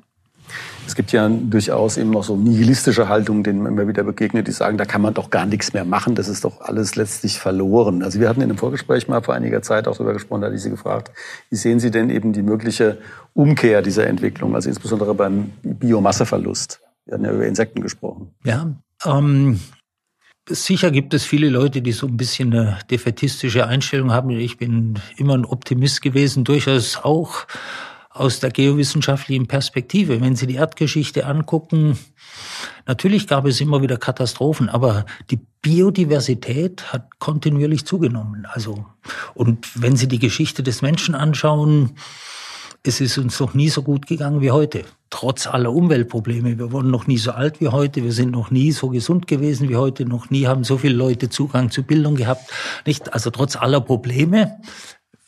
Es 0.88 0.96
gibt 0.96 1.12
ja 1.12 1.28
durchaus 1.28 1.98
eben 1.98 2.12
noch 2.12 2.24
so 2.24 2.36
nihilistische 2.36 3.10
Haltungen, 3.10 3.44
denen 3.44 3.64
man 3.64 3.74
immer 3.74 3.88
wieder 3.88 4.04
begegnet, 4.04 4.48
die 4.48 4.52
sagen, 4.52 4.78
da 4.78 4.86
kann 4.86 5.02
man 5.02 5.14
doch 5.14 5.30
gar 5.30 5.46
nichts 5.46 5.74
mehr 5.74 5.86
machen, 5.86 6.16
das 6.16 6.28
ist 6.28 6.46
doch 6.46 6.62
alles 6.62 6.96
letztlich 6.96 7.40
verloren. 7.40 8.04
Also 8.04 8.20
wir 8.20 8.30
hatten 8.30 8.42
in 8.42 8.50
einem 8.50 8.58
Vorgespräch 8.58 9.08
mal 9.08 9.22
vor 9.22 9.34
einiger 9.34 9.62
Zeit 9.62 9.88
auch 9.88 9.96
darüber 9.96 10.14
gesprochen, 10.14 10.42
da 10.42 10.48
hatte 10.48 10.56
ich 10.56 10.62
Sie 10.62 10.70
gefragt, 10.70 11.12
wie 11.50 11.56
sehen 11.56 11.80
Sie 11.80 11.92
denn 11.92 12.10
eben 12.10 12.34
die 12.34 12.44
mögliche 12.44 13.00
Umkehr 13.34 13.82
dieser 13.82 14.08
Entwicklung, 14.08 14.56
also 14.56 14.70
insbesondere 14.70 15.16
beim 15.16 15.52
Biomasseverlust? 15.64 16.82
Wir 17.06 17.16
hatten 17.16 17.26
ja 17.26 17.32
über 17.32 17.46
Insekten 17.46 17.82
gesprochen. 17.82 18.34
Ja, 18.44 18.76
ähm, 19.06 19.60
Sicher 20.48 20.92
gibt 20.92 21.16
es 21.16 21.26
viele 21.26 21.50
Leute, 21.50 21.82
die 21.82 21.92
so 21.92 22.06
ein 22.06 22.18
bisschen 22.18 22.54
eine 22.54 22.78
defetistische 22.92 23.66
Einstellung 23.66 24.12
haben. 24.12 24.30
Ich 24.30 24.58
bin 24.58 25.00
immer 25.18 25.36
ein 25.36 25.44
Optimist 25.44 26.04
gewesen, 26.04 26.44
durchaus 26.44 26.98
auch 26.98 27.48
aus 28.16 28.40
der 28.40 28.50
geowissenschaftlichen 28.50 29.46
Perspektive. 29.46 30.22
Wenn 30.22 30.38
Sie 30.38 30.48
die 30.48 30.56
Erdgeschichte 30.56 31.26
angucken, 31.26 32.00
natürlich 32.88 33.28
gab 33.28 33.46
es 33.46 33.60
immer 33.60 33.82
wieder 33.82 33.98
Katastrophen, 33.98 34.70
aber 34.70 35.06
die 35.30 35.40
Biodiversität 35.62 36.94
hat 36.94 37.20
kontinuierlich 37.20 37.86
zugenommen. 37.86 38.48
Also, 38.50 38.86
und 39.34 39.68
wenn 39.82 39.98
Sie 39.98 40.08
die 40.08 40.20
Geschichte 40.20 40.64
des 40.64 40.82
Menschen 40.82 41.14
anschauen, 41.14 41.98
es 42.84 43.02
ist 43.02 43.18
uns 43.18 43.40
noch 43.40 43.54
nie 43.54 43.70
so 43.70 43.82
gut 43.82 44.08
gegangen 44.08 44.42
wie 44.42 44.52
heute. 44.52 44.86
Trotz 45.10 45.48
aller 45.48 45.74
Umweltprobleme. 45.74 46.58
Wir 46.58 46.72
wurden 46.72 46.92
noch 46.92 47.08
nie 47.08 47.18
so 47.18 47.32
alt 47.32 47.60
wie 47.60 47.70
heute. 47.70 48.04
Wir 48.04 48.12
sind 48.12 48.32
noch 48.32 48.52
nie 48.52 48.72
so 48.72 48.90
gesund 48.90 49.28
gewesen 49.28 49.68
wie 49.70 49.76
heute. 49.76 50.06
Noch 50.06 50.30
nie 50.30 50.46
haben 50.46 50.64
so 50.64 50.78
viele 50.78 50.96
Leute 50.96 51.30
Zugang 51.30 51.72
zu 51.72 51.84
Bildung 51.84 52.16
gehabt. 52.16 52.50
Nicht? 52.86 53.12
Also 53.14 53.32
trotz 53.32 53.56
aller 53.56 53.82
Probleme 53.82 54.58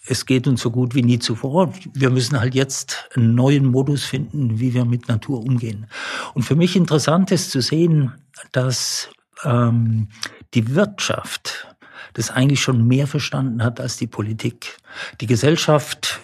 es 0.08 0.26
geht 0.26 0.48
uns 0.48 0.62
so 0.62 0.72
gut 0.72 0.96
wie 0.96 1.04
nie 1.04 1.20
zuvor. 1.20 1.74
Wir 1.94 2.10
müssen 2.10 2.40
halt 2.40 2.56
jetzt 2.56 3.10
einen 3.16 3.36
neuen 3.36 3.66
Modus 3.66 4.04
finden, 4.04 4.60
wie 4.60 4.74
wir 4.74 4.86
mit 4.86 5.08
Natur 5.08 5.40
umgehen. 5.40 5.88
Und 6.34 6.44
für 6.44 6.56
mich 6.56 6.76
interessant 6.76 7.32
ist 7.32 7.52
zu 7.52 7.62
sehen, 7.62 8.14
dass 8.52 9.10
ähm, 9.44 10.08
die 10.54 10.76
Wirtschaft 10.76 11.68
das 12.14 12.32
eigentlich 12.32 12.62
schon 12.62 12.88
mehr 12.88 13.08
verstanden 13.08 13.64
hat 13.64 13.80
als 13.80 13.98
die 13.98 14.08
Politik. 14.08 14.78
Die 15.22 15.28
Gesellschaft 15.28 16.20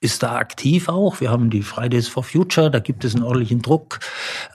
ist 0.00 0.22
da 0.22 0.36
aktiv 0.36 0.88
auch. 0.88 1.20
Wir 1.20 1.30
haben 1.30 1.50
die 1.50 1.62
Fridays 1.62 2.08
for 2.08 2.24
Future, 2.24 2.70
da 2.70 2.78
gibt 2.78 3.04
es 3.04 3.14
einen 3.14 3.24
ordentlichen 3.24 3.62
Druck. 3.62 4.00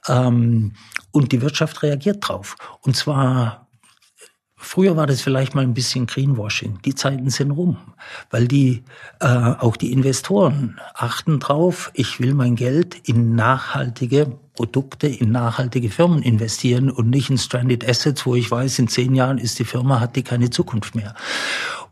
Ähm, 0.07 0.73
und 1.11 1.31
die 1.31 1.41
Wirtschaft 1.41 1.83
reagiert 1.83 2.27
drauf. 2.27 2.57
Und 2.81 2.95
zwar 2.97 3.64
Früher 4.65 4.97
war 4.97 5.05
das 5.05 5.21
vielleicht 5.21 5.53
mal 5.53 5.61
ein 5.61 5.75
bisschen 5.75 6.07
Greenwashing. 6.07 6.79
Die 6.83 6.95
Zeiten 6.95 7.29
sind 7.29 7.51
rum, 7.51 7.77
weil 8.31 8.47
die 8.47 8.83
äh, 9.19 9.27
auch 9.27 9.77
die 9.77 9.91
Investoren 9.93 10.79
achten 10.95 11.39
drauf. 11.39 11.91
Ich 11.93 12.19
will 12.19 12.33
mein 12.33 12.55
Geld 12.55 13.07
in 13.07 13.35
nachhaltige 13.35 14.39
Produkte, 14.55 15.07
in 15.07 15.31
nachhaltige 15.31 15.91
Firmen 15.91 16.23
investieren 16.23 16.89
und 16.89 17.11
nicht 17.11 17.29
in 17.29 17.37
stranded 17.37 17.87
Assets, 17.87 18.25
wo 18.25 18.33
ich 18.33 18.49
weiß, 18.49 18.79
in 18.79 18.87
zehn 18.87 19.13
Jahren 19.13 19.37
ist 19.37 19.59
die 19.59 19.65
Firma 19.65 19.99
hat 19.99 20.15
die 20.15 20.23
keine 20.23 20.49
Zukunft 20.49 20.95
mehr. 20.95 21.13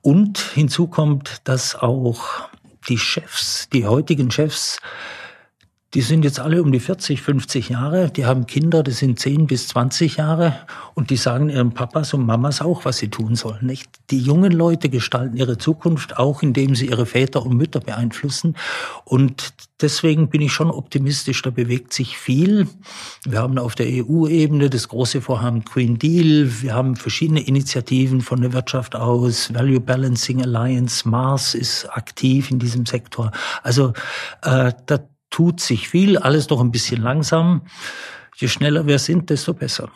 Und 0.02 0.40
hinzu 0.40 0.88
kommt, 0.88 1.42
dass 1.44 1.76
auch 1.76 2.50
die 2.90 2.98
Chefs, 2.98 3.70
die 3.72 3.86
heutigen 3.86 4.32
Chefs 4.32 4.80
die 5.94 6.02
sind 6.02 6.26
jetzt 6.26 6.40
alle 6.40 6.62
um 6.64 6.72
die 6.72 6.80
40, 6.80 7.22
50 7.22 7.70
Jahre, 7.70 8.10
die 8.10 8.26
haben 8.26 8.48
Kinder, 8.48 8.82
die 8.82 8.92
sind 8.92 9.20
10 9.20 9.46
bis 9.46 9.68
20 9.68 10.18
Jahre 10.18 10.56
und 10.96 11.12
die 11.12 11.18
sagen 11.18 11.50
ihren 11.50 11.74
Papas 11.74 12.16
und 12.16 12.26
Mamas 12.26 12.62
auch, 12.62 12.86
was 12.86 12.98
sie 12.98 13.10
tun 13.10 13.36
sollen. 13.36 13.68
Nicht? 13.68 13.90
Die 14.10 14.20
jungen 14.20 14.52
Leute 14.52 14.90
gestalten 14.90 15.38
ihre 15.38 15.60
Zukunft 15.60 16.18
auch, 16.18 16.42
indem 16.42 16.74
sie 16.74 16.88
ihre 16.88 17.06
Väter 17.06 17.46
und 17.46 17.56
Mütter 17.56 17.80
beeinflussen. 17.80 18.56
Und 19.06 19.54
deswegen 19.82 20.30
bin 20.30 20.42
ich 20.42 20.52
schon 20.52 20.72
optimistisch, 20.72 21.44
da 21.44 21.52
bewegt 21.52 21.94
sich 21.94 22.18
viel. 22.18 22.68
Wir 23.24 23.40
haben 23.40 23.60
auf 23.60 23.76
der 23.76 23.88
EU-Ebene 23.88 24.72
das 24.72 24.88
große 24.88 25.22
Vorhaben 25.22 25.64
Green 25.64 26.00
Deal, 26.00 26.50
wir 26.62 26.74
haben 26.74 26.96
verschiedene 26.96 27.42
Initiativen 27.42 28.22
von 28.22 28.42
der 28.42 28.54
Wirtschaft 28.54 28.96
aus, 28.96 29.54
Value 29.54 29.80
Balancing 29.80 30.42
Alliance, 30.42 31.08
Mars 31.08 31.54
ist 31.54 31.86
aktiv 31.92 32.50
in 32.50 32.58
diesem 32.58 32.88
Sektor. 32.88 33.32
Also 33.62 33.94
äh, 34.42 34.72
da 34.88 35.00
tut 35.34 35.60
sich 35.60 35.90
viel, 35.90 36.18
alles 36.18 36.46
doch 36.46 36.62
ein 36.62 36.72
bisschen 36.72 37.02
langsam. 37.02 37.64
Je 38.36 38.48
schneller 38.48 38.86
wir 38.86 39.00
sind, 39.00 39.32
desto 39.32 39.54
besser. 39.54 39.90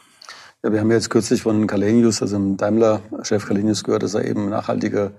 Ja, 0.63 0.71
wir 0.73 0.79
haben 0.79 0.89
jetzt 0.89 1.11
kürzlich 1.11 1.43
von 1.43 1.67
Kalenius, 1.67 2.23
also 2.23 2.35
dem 2.35 2.57
Daimler-Chef 2.57 3.45
Kalenius 3.45 3.83
gehört, 3.83 4.01
dass 4.01 4.15
er 4.15 4.25
eben 4.25 4.49
nachhaltige 4.49 5.11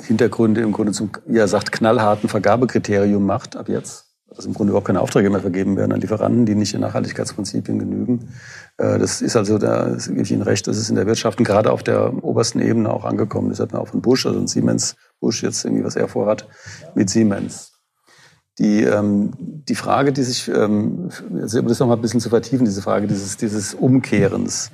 Hintergründe 0.00 0.60
im 0.62 0.72
Grunde 0.72 0.90
zum, 0.90 1.10
er 1.28 1.46
sagt, 1.46 1.70
knallharten 1.70 2.28
Vergabekriterium 2.28 3.24
macht 3.24 3.54
ab 3.56 3.68
jetzt. 3.68 4.06
Dass 4.34 4.44
im 4.44 4.54
Grunde 4.54 4.72
überhaupt 4.72 4.88
keine 4.88 5.00
Aufträge 5.00 5.30
mehr 5.30 5.40
vergeben 5.40 5.76
werden 5.76 5.92
an 5.92 6.00
Lieferanten, 6.00 6.44
die 6.44 6.56
nicht 6.56 6.74
in 6.74 6.80
Nachhaltigkeitsprinzipien 6.80 7.78
genügen. 7.78 8.34
Äh, 8.76 8.98
das 8.98 9.22
ist 9.22 9.36
also, 9.36 9.56
da 9.58 9.96
gebe 10.08 10.20
ich 10.20 10.32
Ihnen 10.32 10.42
recht, 10.42 10.66
das 10.66 10.76
ist 10.76 10.90
in 10.90 10.96
der 10.96 11.06
Wirtschaft 11.06 11.38
und 11.38 11.44
gerade 11.44 11.70
auf 11.70 11.84
der 11.84 12.24
obersten 12.24 12.60
Ebene 12.60 12.92
auch 12.92 13.04
angekommen. 13.04 13.50
Das 13.50 13.60
hat 13.60 13.72
man 13.72 13.80
auch 13.80 13.88
von 13.88 14.02
Bush, 14.02 14.26
also 14.26 14.44
Siemens, 14.48 14.96
Bush 15.20 15.44
jetzt 15.44 15.64
irgendwie, 15.64 15.84
was 15.84 15.94
er 15.94 16.08
vorhat, 16.08 16.48
mit 16.96 17.08
Siemens. 17.08 17.77
Die, 18.58 18.82
ähm, 18.82 19.30
die 19.38 19.76
Frage, 19.76 20.12
die 20.12 20.22
sich, 20.22 20.48
ähm, 20.48 21.10
also 21.40 21.60
um 21.60 21.68
das 21.68 21.78
noch 21.78 21.86
mal 21.86 21.94
ein 21.94 22.00
bisschen 22.00 22.20
zu 22.20 22.28
vertiefen, 22.28 22.64
diese 22.64 22.82
Frage 22.82 23.06
dieses, 23.06 23.36
dieses 23.36 23.74
Umkehrens. 23.74 24.72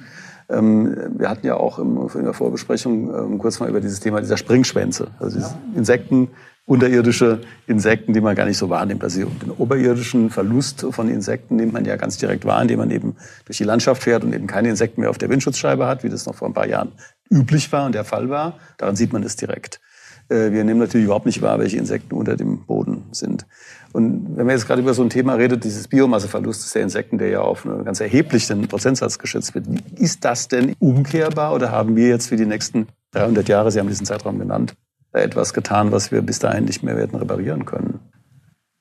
Ähm, 0.49 0.97
wir 1.17 1.29
hatten 1.29 1.47
ja 1.47 1.57
auch 1.57 1.79
im, 1.79 2.09
in 2.15 2.25
der 2.25 2.35
Vorbesprechung 2.35 3.15
ähm, 3.15 3.39
kurz 3.39 3.61
mal 3.61 3.69
über 3.69 3.81
dieses 3.81 4.01
Thema 4.01 4.21
dieser 4.21 4.37
Springschwänze, 4.37 5.09
also 5.19 5.39
Insekten, 5.75 6.29
unterirdische 6.67 7.41
Insekten, 7.67 8.15
die 8.15 8.21
man 8.21 8.35
gar 8.35 8.47
nicht 8.47 8.57
so 8.57 8.71
wahrnimmt. 8.71 9.05
Also 9.05 9.25
den 9.25 9.51
oberirdischen 9.51 10.31
Verlust 10.31 10.87
von 10.91 11.09
Insekten 11.09 11.57
nimmt 11.57 11.75
man 11.75 11.85
ja 11.85 11.97
ganz 11.97 12.17
direkt 12.17 12.47
wahr, 12.47 12.63
indem 12.63 12.79
man 12.79 12.91
eben 12.91 13.17
durch 13.45 13.59
die 13.59 13.65
Landschaft 13.65 14.03
fährt 14.03 14.25
und 14.25 14.33
eben 14.33 14.47
keine 14.47 14.71
Insekten 14.71 15.03
mehr 15.03 15.11
auf 15.11 15.19
der 15.19 15.29
Windschutzscheibe 15.29 15.87
hat, 15.87 16.05
wie 16.05 16.09
das 16.09 16.25
noch 16.25 16.35
vor 16.35 16.49
ein 16.49 16.55
paar 16.55 16.67
Jahren 16.67 16.93
üblich 17.31 17.71
war 17.73 17.85
und 17.85 17.95
der 17.95 18.05
Fall 18.05 18.31
war. 18.31 18.59
Daran 18.79 18.97
sieht 18.97 19.13
man 19.13 19.23
das 19.23 19.37
direkt. 19.37 19.81
Äh, 20.29 20.53
wir 20.53 20.65
nehmen 20.65 20.81
natürlich 20.81 21.07
überhaupt 21.07 21.27
nicht 21.27 21.43
wahr, 21.43 21.59
welche 21.59 21.77
Insekten 21.77 22.15
unter 22.15 22.37
dem 22.37 22.65
Boden 22.65 23.05
sind. 23.13 23.47
Und 23.93 24.37
wenn 24.37 24.47
man 24.47 24.57
jetzt 24.57 24.67
gerade 24.67 24.83
über 24.83 24.95
so 24.95 25.03
ein 25.03 25.11
Thema 25.11 25.35
redet, 25.35 25.63
dieses 25.65 25.87
Biomasseverlustes 25.89 26.73
der 26.73 26.83
Insekten, 26.83 27.19
der 27.19 27.29
ja 27.29 27.41
auf 27.41 27.65
einen 27.65 27.85
ganz 27.85 28.01
erheblichen 28.01 28.67
Prozentsatz 28.67 29.19
geschätzt 29.19 29.55
wird, 29.55 29.67
ist 29.97 30.25
das 30.25 30.49
denn 30.49 30.75
umkehrbar 30.81 31.55
oder 31.55 31.71
haben 31.71 31.95
wir 31.95 32.09
jetzt 32.09 32.29
für 32.29 32.37
die 32.37 32.47
nächsten 32.47 32.89
300 33.13 33.49
Jahre, 33.49 33.71
Sie 33.71 33.79
haben 33.79 33.89
diesen 33.89 34.07
Zeitraum 34.07 34.39
genannt, 34.39 34.75
etwas 35.13 35.55
getan, 35.55 35.93
was 35.93 36.11
wir 36.11 36.23
bis 36.23 36.41
dahin 36.41 36.65
nicht 36.65 36.83
mehr 36.83 36.97
werden 36.97 37.17
reparieren 37.17 37.65
können? 37.65 38.01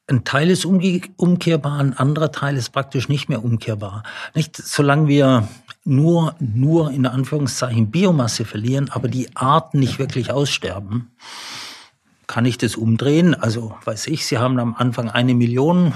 Ein 0.08 0.26
Teil 0.26 0.50
ist 0.50 0.66
umkehrbar, 0.66 1.80
ein 1.80 1.98
anderer 1.98 2.32
Teil 2.32 2.58
ist 2.58 2.72
praktisch 2.72 3.08
nicht 3.08 3.30
mehr 3.30 3.44
umkehrbar. 3.44 4.04
Nicht, 4.36 4.58
solange 4.58 5.08
wir 5.08 5.48
nur, 5.86 6.36
nur 6.40 6.92
in 6.92 7.06
Anführungszeichen 7.06 7.90
Biomasse 7.90 8.44
verlieren, 8.44 8.90
aber 8.92 9.08
die 9.08 9.34
Arten 9.36 9.80
nicht 9.80 10.00
wirklich 10.00 10.30
aussterben, 10.30 11.12
kann 12.28 12.46
ich 12.46 12.58
das 12.58 12.76
umdrehen. 12.76 13.34
Also, 13.34 13.78
weiß 13.86 14.08
ich, 14.08 14.26
Sie 14.26 14.38
haben 14.38 14.60
am 14.60 14.76
Anfang 14.76 15.10
eine 15.10 15.34
Million 15.34 15.94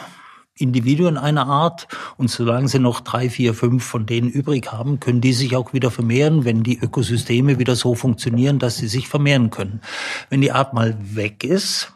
Individuen 0.55 1.17
einer 1.17 1.47
Art 1.47 1.87
und 2.15 2.29
solange 2.29 2.67
Sie 2.67 2.79
noch 2.79 3.01
drei, 3.01 3.29
vier, 3.29 3.53
fünf 3.53 3.83
von 3.83 4.05
denen 4.05 4.29
übrig 4.29 4.71
haben, 4.71 4.99
können 4.99 5.21
die 5.21 5.33
sich 5.33 5.55
auch 5.55 5.73
wieder 5.73 5.91
vermehren, 5.91 6.45
wenn 6.45 6.63
die 6.63 6.79
Ökosysteme 6.79 7.59
wieder 7.59 7.75
so 7.75 7.93
funktionieren, 7.93 8.57
dass 8.57 8.77
sie 8.77 8.87
sich 8.87 9.07
vermehren 9.07 9.49
können. 9.49 9.81
Wenn 10.29 10.41
die 10.41 10.51
Art 10.51 10.73
mal 10.73 10.97
weg 10.99 11.43
ist, 11.43 11.93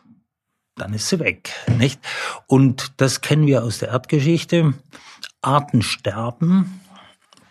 dann 0.81 0.93
ist 0.93 1.09
sie 1.09 1.19
weg, 1.19 1.51
nicht? 1.77 1.99
Und 2.47 2.93
das 2.97 3.21
kennen 3.21 3.45
wir 3.45 3.63
aus 3.63 3.77
der 3.77 3.89
Erdgeschichte. 3.89 4.73
Arten 5.41 5.81
sterben, 5.81 6.81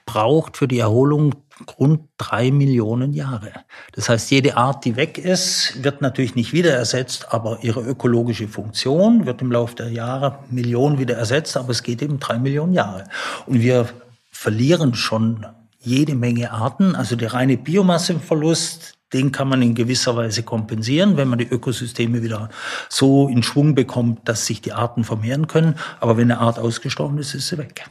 braucht 0.05 0.57
für 0.57 0.69
die 0.69 0.81
Erholung 0.81 1.35
rund 1.79 2.09
drei 2.19 2.51
Millionen 2.51 3.13
Jahre. 3.13 3.53
Das 3.93 4.09
heißt, 4.09 4.31
jede 4.31 4.57
Art, 4.57 4.85
die 4.85 4.97
weg 4.97 5.19
ist, 5.19 5.85
wird 5.85 6.01
natürlich 6.01 6.35
nicht 6.35 6.53
wieder 6.53 6.73
ersetzt, 6.73 7.33
aber 7.33 7.59
ihre 7.63 7.83
ökologische 7.83 8.49
Funktion 8.49 9.27
wird 9.27 9.43
im 9.43 9.53
Laufe 9.53 9.77
der 9.77 9.91
Jahre 9.91 10.41
Millionen 10.51 10.99
wieder 10.99 11.17
ersetzt, 11.17 11.57
aber 11.57 11.71
es 11.71 11.83
geht 11.83 12.03
eben 12.03 12.19
drei 12.19 12.39
Millionen 12.39 12.73
Jahre. 12.73 13.05
Und 13.47 13.61
wir 13.61 13.89
verlieren 14.33 14.95
schon 14.95 15.47
jede 15.79 16.15
Menge 16.15 16.51
Arten, 16.51 16.97
also 16.97 17.15
der 17.15 17.35
reine 17.35 17.57
Biomasseverlust, 17.57 18.95
den 19.13 19.33
kann 19.33 19.49
man 19.49 19.63
in 19.63 19.75
gewisser 19.75 20.17
Weise 20.17 20.43
kompensieren, 20.43 21.17
wenn 21.17 21.29
man 21.29 21.39
die 21.39 21.49
Ökosysteme 21.49 22.23
wieder 22.23 22.49
so 22.89 23.29
in 23.29 23.43
Schwung 23.43 23.75
bekommt, 23.75 24.29
dass 24.29 24.47
sich 24.47 24.61
die 24.61 24.73
Arten 24.73 25.05
vermehren 25.05 25.47
können. 25.47 25.75
Aber 25.99 26.17
wenn 26.17 26.31
eine 26.31 26.41
Art 26.41 26.59
ausgestorben 26.59 27.19
ist, 27.19 27.35
ist 27.35 27.49
sie 27.49 27.59
weg. 27.59 27.87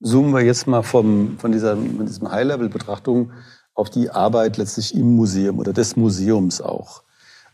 Zoomen 0.00 0.32
wir 0.32 0.44
jetzt 0.44 0.66
mal 0.66 0.82
vom, 0.82 1.38
von 1.38 1.50
dieser, 1.50 1.76
von 1.76 2.06
diesem 2.06 2.30
High-Level-Betrachtung 2.30 3.32
auf 3.74 3.90
die 3.90 4.10
Arbeit 4.10 4.56
letztlich 4.56 4.94
im 4.94 5.16
Museum 5.16 5.58
oder 5.58 5.72
des 5.72 5.96
Museums 5.96 6.60
auch. 6.60 7.02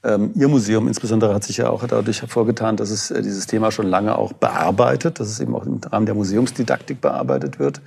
Ähm, 0.02 0.32
Ihr 0.34 0.48
Museum 0.48 0.86
insbesondere 0.86 1.34
hat 1.34 1.44
sich 1.44 1.56
ja 1.56 1.70
auch 1.70 1.86
dadurch 1.86 2.20
hervorgetan, 2.20 2.76
dass 2.76 2.90
es 2.90 3.10
äh, 3.10 3.22
dieses 3.22 3.46
Thema 3.46 3.70
schon 3.70 3.86
lange 3.86 4.18
auch 4.18 4.34
bearbeitet, 4.34 5.18
dass 5.18 5.28
es 5.28 5.40
eben 5.40 5.54
auch 5.54 5.64
im 5.64 5.80
Rahmen 5.82 6.04
der 6.04 6.14
Museumsdidaktik 6.14 7.00
bearbeitet 7.00 7.58
wird. 7.58 7.80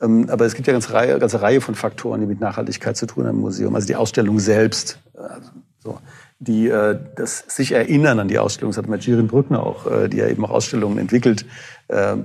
Ähm, 0.00 0.28
aber 0.30 0.44
es 0.44 0.54
gibt 0.54 0.66
ja 0.66 0.72
eine 0.72 0.80
ganze 0.80 0.94
Reihe, 0.94 1.18
ganze 1.18 1.42
Reihe 1.42 1.60
von 1.60 1.74
Faktoren, 1.74 2.20
die 2.20 2.26
mit 2.26 2.40
Nachhaltigkeit 2.40 2.96
zu 2.96 3.06
tun 3.06 3.26
haben 3.26 3.36
im 3.36 3.40
Museum. 3.40 3.74
Also 3.74 3.86
die 3.86 3.96
Ausstellung 3.96 4.38
selbst, 4.38 4.98
also 5.14 5.50
so, 5.78 5.98
die 6.38 6.68
äh, 6.68 6.98
das 7.16 7.44
sich 7.48 7.72
erinnern 7.72 8.18
an 8.18 8.28
die 8.28 8.38
Ausstellung, 8.38 8.72
das 8.72 8.78
hat 8.78 8.88
Majirin 8.88 9.26
Brückner 9.26 9.62
auch, 9.62 9.90
äh, 9.90 10.08
die 10.08 10.18
ja 10.18 10.28
eben 10.28 10.44
auch 10.44 10.50
Ausstellungen 10.50 10.98
entwickelt, 10.98 11.46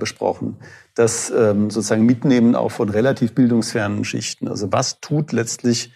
besprochen. 0.00 0.56
Das 0.96 1.30
ähm, 1.30 1.70
sozusagen 1.70 2.04
Mitnehmen 2.04 2.56
auch 2.56 2.72
von 2.72 2.88
relativ 2.88 3.32
bildungsfernen 3.32 4.04
Schichten. 4.04 4.48
Also 4.48 4.72
was 4.72 4.98
tut 4.98 5.30
letztlich 5.30 5.92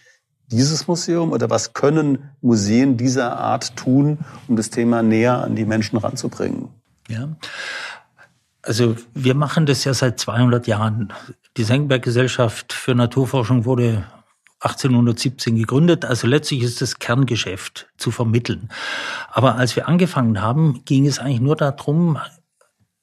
dieses 0.52 0.86
Museum 0.86 1.32
oder 1.32 1.50
was 1.50 1.72
können 1.72 2.30
Museen 2.40 2.96
dieser 2.96 3.36
Art 3.38 3.76
tun, 3.76 4.18
um 4.46 4.54
das 4.54 4.70
Thema 4.70 5.02
näher 5.02 5.38
an 5.42 5.56
die 5.56 5.64
Menschen 5.64 5.96
ranzubringen? 5.96 6.68
Ja. 7.08 7.28
Also 8.66 8.96
wir 9.14 9.34
machen 9.34 9.64
das 9.64 9.84
ja 9.84 9.94
seit 9.94 10.18
200 10.18 10.66
Jahren. 10.66 11.12
Die 11.56 11.62
Senckenberg-Gesellschaft 11.62 12.72
für 12.72 12.96
Naturforschung 12.96 13.64
wurde 13.64 14.04
1817 14.58 15.54
gegründet. 15.54 16.04
Also 16.04 16.26
letztlich 16.26 16.62
ist 16.62 16.82
das 16.82 16.98
Kerngeschäft 16.98 17.86
zu 17.96 18.10
vermitteln. 18.10 18.68
Aber 19.30 19.54
als 19.54 19.76
wir 19.76 19.86
angefangen 19.86 20.42
haben, 20.42 20.82
ging 20.84 21.06
es 21.06 21.20
eigentlich 21.20 21.40
nur 21.40 21.54
darum, 21.54 22.18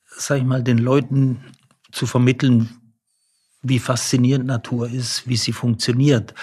sag 0.06 0.40
ich 0.40 0.44
mal, 0.44 0.62
den 0.62 0.80
Leuten 0.80 1.46
zu 1.94 2.08
vermitteln, 2.08 2.70
wie 3.62 3.80
faszinierend 3.80 4.46
Natur 4.46 4.90
ist, 4.90 5.30
wie 5.30 5.38
sie 5.38 5.54
funktioniert. 5.54 6.34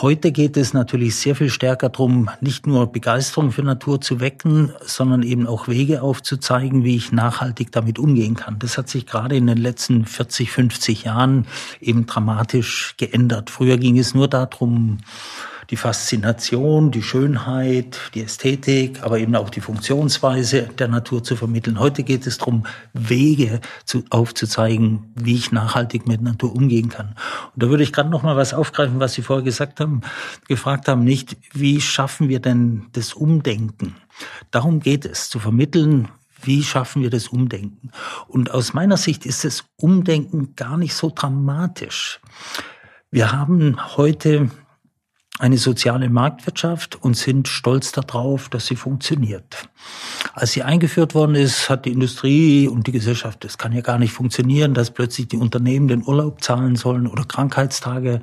Heute 0.00 0.30
geht 0.30 0.56
es 0.56 0.74
natürlich 0.74 1.16
sehr 1.16 1.34
viel 1.34 1.50
stärker 1.50 1.88
darum, 1.88 2.30
nicht 2.40 2.68
nur 2.68 2.92
Begeisterung 2.92 3.50
für 3.50 3.62
Natur 3.62 4.00
zu 4.00 4.20
wecken, 4.20 4.72
sondern 4.80 5.24
eben 5.24 5.48
auch 5.48 5.66
Wege 5.66 6.02
aufzuzeigen, 6.02 6.84
wie 6.84 6.94
ich 6.94 7.10
nachhaltig 7.10 7.72
damit 7.72 7.98
umgehen 7.98 8.36
kann. 8.36 8.60
Das 8.60 8.78
hat 8.78 8.88
sich 8.88 9.06
gerade 9.06 9.36
in 9.36 9.48
den 9.48 9.58
letzten 9.58 10.04
40, 10.04 10.52
50 10.52 11.02
Jahren 11.04 11.48
eben 11.80 12.06
dramatisch 12.06 12.94
geändert. 12.96 13.50
Früher 13.50 13.76
ging 13.76 13.98
es 13.98 14.14
nur 14.14 14.28
darum, 14.28 14.98
die 15.70 15.76
Faszination, 15.76 16.90
die 16.90 17.02
Schönheit, 17.02 18.00
die 18.14 18.22
Ästhetik, 18.22 19.02
aber 19.02 19.18
eben 19.18 19.36
auch 19.36 19.50
die 19.50 19.60
Funktionsweise 19.60 20.62
der 20.78 20.88
Natur 20.88 21.22
zu 21.22 21.36
vermitteln. 21.36 21.78
Heute 21.78 22.04
geht 22.04 22.26
es 22.26 22.38
darum, 22.38 22.64
Wege 22.94 23.60
zu, 23.84 24.02
aufzuzeigen, 24.08 25.12
wie 25.14 25.34
ich 25.34 25.52
nachhaltig 25.52 26.06
mit 26.06 26.22
Natur 26.22 26.54
umgehen 26.56 26.88
kann. 26.88 27.08
Und 27.54 27.62
da 27.62 27.68
würde 27.68 27.82
ich 27.82 27.92
gerade 27.92 28.08
noch 28.08 28.22
mal 28.22 28.36
was 28.36 28.54
aufgreifen, 28.54 28.98
was 28.98 29.12
Sie 29.12 29.22
vorher 29.22 29.44
gesagt 29.44 29.80
haben, 29.80 30.00
gefragt 30.46 30.88
haben, 30.88 31.04
nicht, 31.04 31.36
wie 31.52 31.80
schaffen 31.82 32.30
wir 32.30 32.40
denn 32.40 32.86
das 32.92 33.12
Umdenken? 33.12 33.94
Darum 34.50 34.80
geht 34.80 35.04
es, 35.04 35.28
zu 35.28 35.38
vermitteln, 35.38 36.08
wie 36.42 36.62
schaffen 36.62 37.02
wir 37.02 37.10
das 37.10 37.28
Umdenken? 37.28 37.90
Und 38.26 38.52
aus 38.52 38.72
meiner 38.72 38.96
Sicht 38.96 39.26
ist 39.26 39.44
das 39.44 39.64
Umdenken 39.76 40.54
gar 40.56 40.78
nicht 40.78 40.94
so 40.94 41.12
dramatisch. 41.14 42.20
Wir 43.10 43.32
haben 43.32 43.76
heute 43.96 44.50
eine 45.38 45.56
soziale 45.56 46.10
Marktwirtschaft 46.10 46.96
und 47.02 47.16
sind 47.16 47.46
stolz 47.46 47.92
darauf, 47.92 48.48
dass 48.48 48.66
sie 48.66 48.74
funktioniert. 48.74 49.68
Als 50.34 50.52
sie 50.52 50.64
eingeführt 50.64 51.14
worden 51.14 51.36
ist, 51.36 51.70
hat 51.70 51.84
die 51.84 51.92
Industrie 51.92 52.66
und 52.66 52.86
die 52.86 52.92
Gesellschaft, 52.92 53.44
das 53.44 53.56
kann 53.56 53.72
ja 53.72 53.80
gar 53.80 53.98
nicht 53.98 54.12
funktionieren, 54.12 54.74
dass 54.74 54.90
plötzlich 54.90 55.28
die 55.28 55.36
Unternehmen 55.36 55.86
den 55.86 56.04
Urlaub 56.04 56.42
zahlen 56.42 56.74
sollen 56.76 57.06
oder 57.06 57.24
Krankheitstage. 57.24 58.20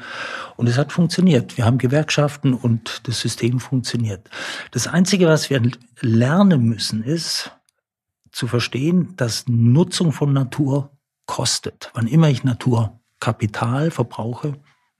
Und 0.57 0.67
es 0.67 0.77
hat 0.77 0.91
funktioniert. 0.91 1.57
Wir 1.57 1.65
haben 1.65 1.77
Gewerkschaften 1.77 2.53
und 2.53 3.07
das 3.07 3.22
System 3.22 3.60
funktioniert. 3.60 4.29
Das 4.72 4.88
Einzige, 4.88 5.27
was 5.27 5.50
wir 5.50 5.62
lernen 6.01 6.63
müssen, 6.63 7.03
ist 7.03 7.51
zu 8.31 8.48
verstehen, 8.48 9.13
dass 9.15 9.45
Nutzung 9.48 10.12
von 10.12 10.34
Natur 10.34 10.91
kostet. 11.25 11.91
Wann 11.93 12.07
immer 12.07 12.29
ich 12.29 12.43
Naturkapital 12.43 13.91
verbrauche, 13.91 14.55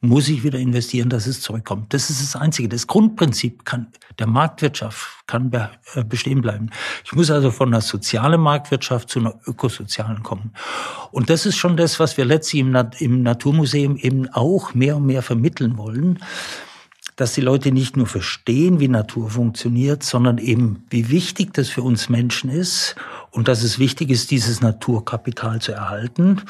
muss 0.08 0.30
ich 0.30 0.44
wieder 0.44 0.60
investieren, 0.60 1.10
dass 1.10 1.28
es 1.28 1.42
zurückkommt. 1.42 1.94
Das 1.94 2.10
ist 2.10 2.22
das 2.22 2.40
Einzige. 2.40 2.70
Das 2.70 2.88
Grundprinzip 2.88 3.66
kann, 3.66 3.88
der 4.20 4.28
Marktwirtschaft 4.28 5.28
kann 5.28 5.52
äh, 5.52 6.04
bestehen 6.04 6.42
bleiben. 6.42 6.70
Ich 7.04 7.14
muss 7.14 7.32
also 7.32 7.52
von 7.52 7.70
einer 7.70 7.82
sozialen 7.82 8.42
Marktwirtschaft 8.42 9.10
zu 9.10 9.20
einer 9.20 9.36
ökosozialen 9.46 10.24
kommen. 10.24 10.54
Und 11.12 11.30
das 11.30 11.46
ist 11.46 11.58
schon 11.58 11.78
das, 11.78 12.00
was 12.00 12.18
wir 12.18 12.26
letztlich 12.26 12.62
im, 12.62 12.76
im 13.00 13.24
Naturmuseum 13.24 13.98
eben 13.98 14.30
auch 14.30 14.74
mehr 14.74 14.98
und 14.98 15.06
mehr 15.06 15.22
vermitteln 15.22 15.78
wollen 15.78 16.20
dass 17.15 17.34
die 17.34 17.41
Leute 17.41 17.72
nicht 17.72 17.96
nur 17.96 18.08
verstehen, 18.08 18.80
wie 18.80 18.89
Natur 18.89 19.30
funktioniert, 19.30 20.04
sondern 20.04 20.38
eben, 20.38 20.86
wie 20.89 21.10
wichtig 21.10 21.54
das 21.54 21.70
für 21.70 21.82
uns 21.82 22.10
Menschen 22.10 22.50
ist 22.50 22.96
und 23.32 23.48
dass 23.48 23.63
es 23.63 23.80
wichtig 23.80 24.10
ist, 24.10 24.32
dieses 24.32 24.60
Naturkapital 24.60 25.62
zu 25.62 25.72
erhalten 25.72 26.41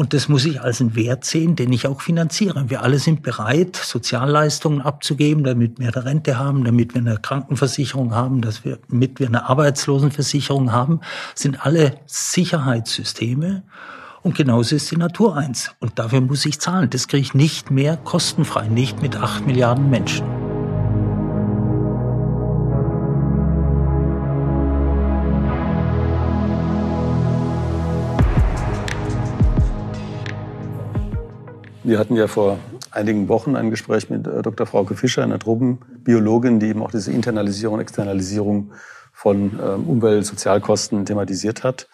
und 0.00 0.14
das 0.14 0.30
muss 0.30 0.46
ich 0.46 0.62
als 0.62 0.80
einen 0.80 0.96
Wert 0.96 1.26
sehen, 1.26 1.56
den 1.56 1.70
ich 1.74 1.86
auch 1.86 2.00
finanziere. 2.00 2.70
Wir 2.70 2.82
alle 2.82 2.98
sind 2.98 3.22
bereit, 3.22 3.76
Sozialleistungen 3.76 4.80
abzugeben, 4.80 5.44
damit 5.44 5.78
wir 5.78 5.94
eine 5.94 6.06
Rente 6.06 6.38
haben, 6.38 6.64
damit 6.64 6.94
wir 6.94 7.02
eine 7.02 7.18
Krankenversicherung 7.18 8.14
haben, 8.14 8.40
dass 8.40 8.64
wir, 8.64 8.78
damit 8.88 9.20
wir 9.20 9.26
eine 9.26 9.50
Arbeitslosenversicherung 9.50 10.72
haben, 10.72 11.00
sind 11.34 11.66
alle 11.66 11.96
Sicherheitssysteme. 12.06 13.62
Und 14.22 14.36
genauso 14.36 14.74
ist 14.74 14.90
die 14.90 14.96
Natur 14.96 15.36
eins. 15.36 15.72
Und 15.80 15.98
dafür 15.98 16.22
muss 16.22 16.46
ich 16.46 16.58
zahlen. 16.60 16.88
Das 16.88 17.06
kriege 17.06 17.20
ich 17.20 17.34
nicht 17.34 17.70
mehr 17.70 17.98
kostenfrei, 17.98 18.68
nicht 18.68 19.02
mit 19.02 19.16
acht 19.16 19.46
Milliarden 19.46 19.90
Menschen. 19.90 20.39
Wir 31.90 31.98
hatten 31.98 32.14
ja 32.14 32.28
vor 32.28 32.60
einigen 32.92 33.28
Wochen 33.28 33.56
ein 33.56 33.68
Gespräch 33.68 34.10
mit 34.10 34.24
äh, 34.24 34.42
Dr. 34.42 34.64
Frauke 34.64 34.94
Fischer, 34.94 35.24
einer 35.24 35.40
Tropenbiologin, 35.40 36.60
die 36.60 36.68
eben 36.68 36.84
auch 36.84 36.92
diese 36.92 37.10
Internalisierung, 37.10 37.80
Externalisierung 37.80 38.70
von 39.12 39.58
ähm, 39.60 39.88
Umwelt-, 39.88 40.24
Sozialkosten 40.24 41.04
thematisiert 41.04 41.64
hat. 41.64 41.88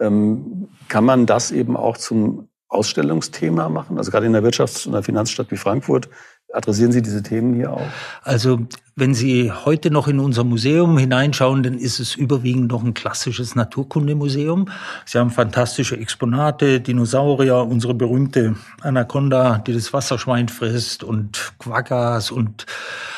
Ähm, 0.00 0.68
kann 0.88 1.02
man 1.06 1.24
das 1.24 1.50
eben 1.50 1.78
auch 1.78 1.96
zum 1.96 2.50
Ausstellungsthema 2.68 3.70
machen? 3.70 3.96
Also 3.96 4.10
gerade 4.10 4.26
in 4.26 4.34
der 4.34 4.44
Wirtschafts- 4.44 4.86
und 4.86 4.92
der 4.92 5.02
Finanzstadt 5.02 5.50
wie 5.50 5.56
Frankfurt 5.56 6.10
adressieren 6.52 6.92
Sie 6.92 7.00
diese 7.00 7.22
Themen 7.22 7.54
hier 7.54 7.72
auch? 7.72 7.88
Also 8.22 8.60
wenn 8.98 9.14
Sie 9.14 9.52
heute 9.52 9.92
noch 9.92 10.08
in 10.08 10.18
unser 10.18 10.42
Museum 10.42 10.98
hineinschauen, 10.98 11.62
dann 11.62 11.78
ist 11.78 12.00
es 12.00 12.16
überwiegend 12.16 12.72
noch 12.72 12.82
ein 12.82 12.94
klassisches 12.94 13.54
Naturkundemuseum. 13.54 14.68
Sie 15.04 15.18
haben 15.18 15.30
fantastische 15.30 15.96
Exponate, 15.96 16.80
Dinosaurier, 16.80 17.58
unsere 17.58 17.94
berühmte 17.94 18.56
Anaconda, 18.80 19.58
die 19.58 19.72
das 19.72 19.92
Wasserschwein 19.92 20.48
frisst 20.48 21.04
und 21.04 21.52
Quaggas 21.60 22.32
und 22.32 22.66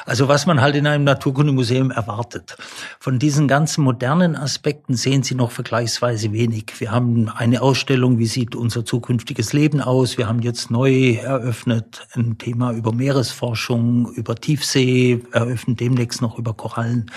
also 0.04 0.28
was 0.28 0.44
man 0.44 0.60
halt 0.60 0.76
in 0.76 0.86
einem 0.86 1.04
Naturkundemuseum 1.04 1.90
erwartet. 1.90 2.56
Von 2.98 3.18
diesen 3.18 3.48
ganzen 3.48 3.82
modernen 3.82 4.36
Aspekten 4.36 4.96
sehen 4.96 5.22
Sie 5.22 5.34
noch 5.34 5.50
vergleichsweise 5.50 6.32
wenig. 6.32 6.74
Wir 6.78 6.90
haben 6.90 7.30
eine 7.30 7.62
Ausstellung, 7.62 8.18
wie 8.18 8.26
sieht 8.26 8.54
unser 8.54 8.84
zukünftiges 8.84 9.54
Leben 9.54 9.80
aus? 9.80 10.18
Wir 10.18 10.28
haben 10.28 10.40
jetzt 10.40 10.70
neu 10.70 11.12
eröffnet 11.12 12.06
ein 12.14 12.36
Thema 12.36 12.72
über 12.72 12.92
Meeresforschung, 12.92 14.12
über 14.14 14.34
Tiefsee 14.34 15.22
eröffnet 15.32 15.69
berichten 15.70 15.76
demnächst 15.76 16.22
noch 16.22 16.38
über 16.38 16.54
Korallen. 16.54 17.10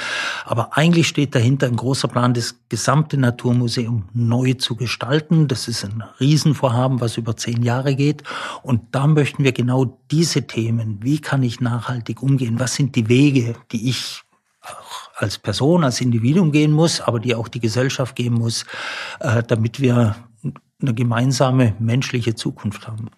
Aber 0.46 0.78
eigentlich 0.78 1.08
steht 1.08 1.36
dahinter 1.36 1.68
ein 1.68 1.76
großer 1.76 2.08
Plan, 2.08 2.34
das 2.34 2.56
gesamte 2.70 3.18
Naturmuseum 3.18 4.10
neu 4.13 4.54
zu 4.54 4.76
gestalten. 4.76 5.48
Das 5.48 5.68
ist 5.68 5.86
ein 5.86 6.04
Riesenvorhaben, 6.20 7.02
was 7.02 7.18
über 7.18 7.36
zehn 7.36 7.63
Jahre 7.63 7.96
geht. 7.96 8.24
Und 8.63 8.82
da 8.92 9.08
möchten 9.08 9.44
wir 9.44 9.52
genau 9.52 9.98
diese 10.12 10.46
Themen, 10.48 11.00
wie 11.02 11.20
kann 11.20 11.44
ich 11.44 11.62
nachhaltig 11.62 12.22
umgehen, 12.22 12.60
was 12.60 12.76
sind 12.76 12.96
die 12.96 13.10
Wege, 13.10 13.56
die 13.72 13.89
ich 13.89 14.24
als 15.16 15.38
Person, 15.38 15.84
als 15.84 16.02
Individuum 16.02 16.52
gehen 16.52 16.72
muss, 16.72 17.02
aber 17.02 17.20
die 17.20 17.36
auch 17.36 17.48
die 17.48 17.60
Gesellschaft 17.60 18.16
gehen 18.16 18.34
muss, 18.34 18.66
äh, 19.20 19.44
damit 19.44 19.80
wir 19.80 20.16
eine 20.82 20.94
gemeinsame 20.94 21.76
menschliche 21.80 22.36
Zukunft 22.36 22.88
haben. 22.88 23.10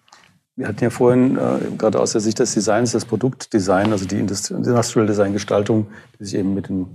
Wir 0.58 0.68
hatten 0.68 0.82
ja 0.82 0.88
vorhin 0.88 1.36
äh, 1.36 1.76
gerade 1.76 2.00
aus 2.00 2.12
der 2.12 2.22
Sicht 2.22 2.38
des 2.38 2.54
Designs 2.54 2.92
das 2.92 3.04
Produktdesign, 3.04 3.92
also 3.92 4.06
die 4.06 4.18
Industrial 4.18 5.06
Design 5.06 5.34
Gestaltung, 5.34 5.88
die 6.18 6.24
sich 6.24 6.34
eben 6.38 6.54
mit 6.54 6.70
dem 6.70 6.86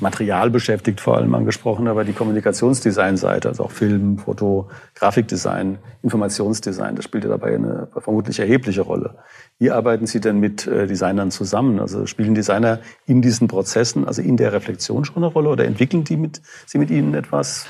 Material 0.00 0.50
beschäftigt, 0.50 1.00
vor 1.00 1.16
allem 1.16 1.34
angesprochen, 1.34 1.88
aber 1.88 2.04
die 2.04 2.12
Kommunikationsdesign-Seite, 2.12 3.48
also 3.48 3.64
auch 3.64 3.70
Film, 3.70 4.18
Foto, 4.18 4.68
Grafikdesign, 4.94 5.78
Informationsdesign, 6.02 6.96
das 6.96 7.06
spielt 7.06 7.24
ja 7.24 7.30
dabei 7.30 7.54
eine 7.54 7.88
vermutlich 7.96 8.40
erhebliche 8.40 8.82
Rolle. 8.82 9.14
Wie 9.58 9.70
arbeiten 9.70 10.06
Sie 10.06 10.20
denn 10.20 10.38
mit 10.38 10.66
äh, 10.66 10.86
Designern 10.86 11.30
zusammen? 11.30 11.80
Also 11.80 12.04
spielen 12.04 12.34
Designer 12.34 12.78
in 13.06 13.22
diesen 13.22 13.48
Prozessen, 13.48 14.06
also 14.06 14.20
in 14.20 14.36
der 14.36 14.52
Reflexion 14.52 15.06
schon 15.06 15.24
eine 15.24 15.32
Rolle 15.32 15.48
oder 15.48 15.64
entwickeln 15.64 16.04
die 16.04 16.18
mit, 16.18 16.42
Sie 16.66 16.76
mit 16.76 16.90
Ihnen 16.90 17.14
etwas? 17.14 17.64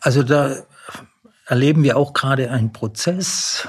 Also 0.00 0.22
da 0.22 0.56
erleben 1.46 1.82
wir 1.82 1.98
auch 1.98 2.14
gerade 2.14 2.50
einen 2.50 2.72
Prozess, 2.72 3.68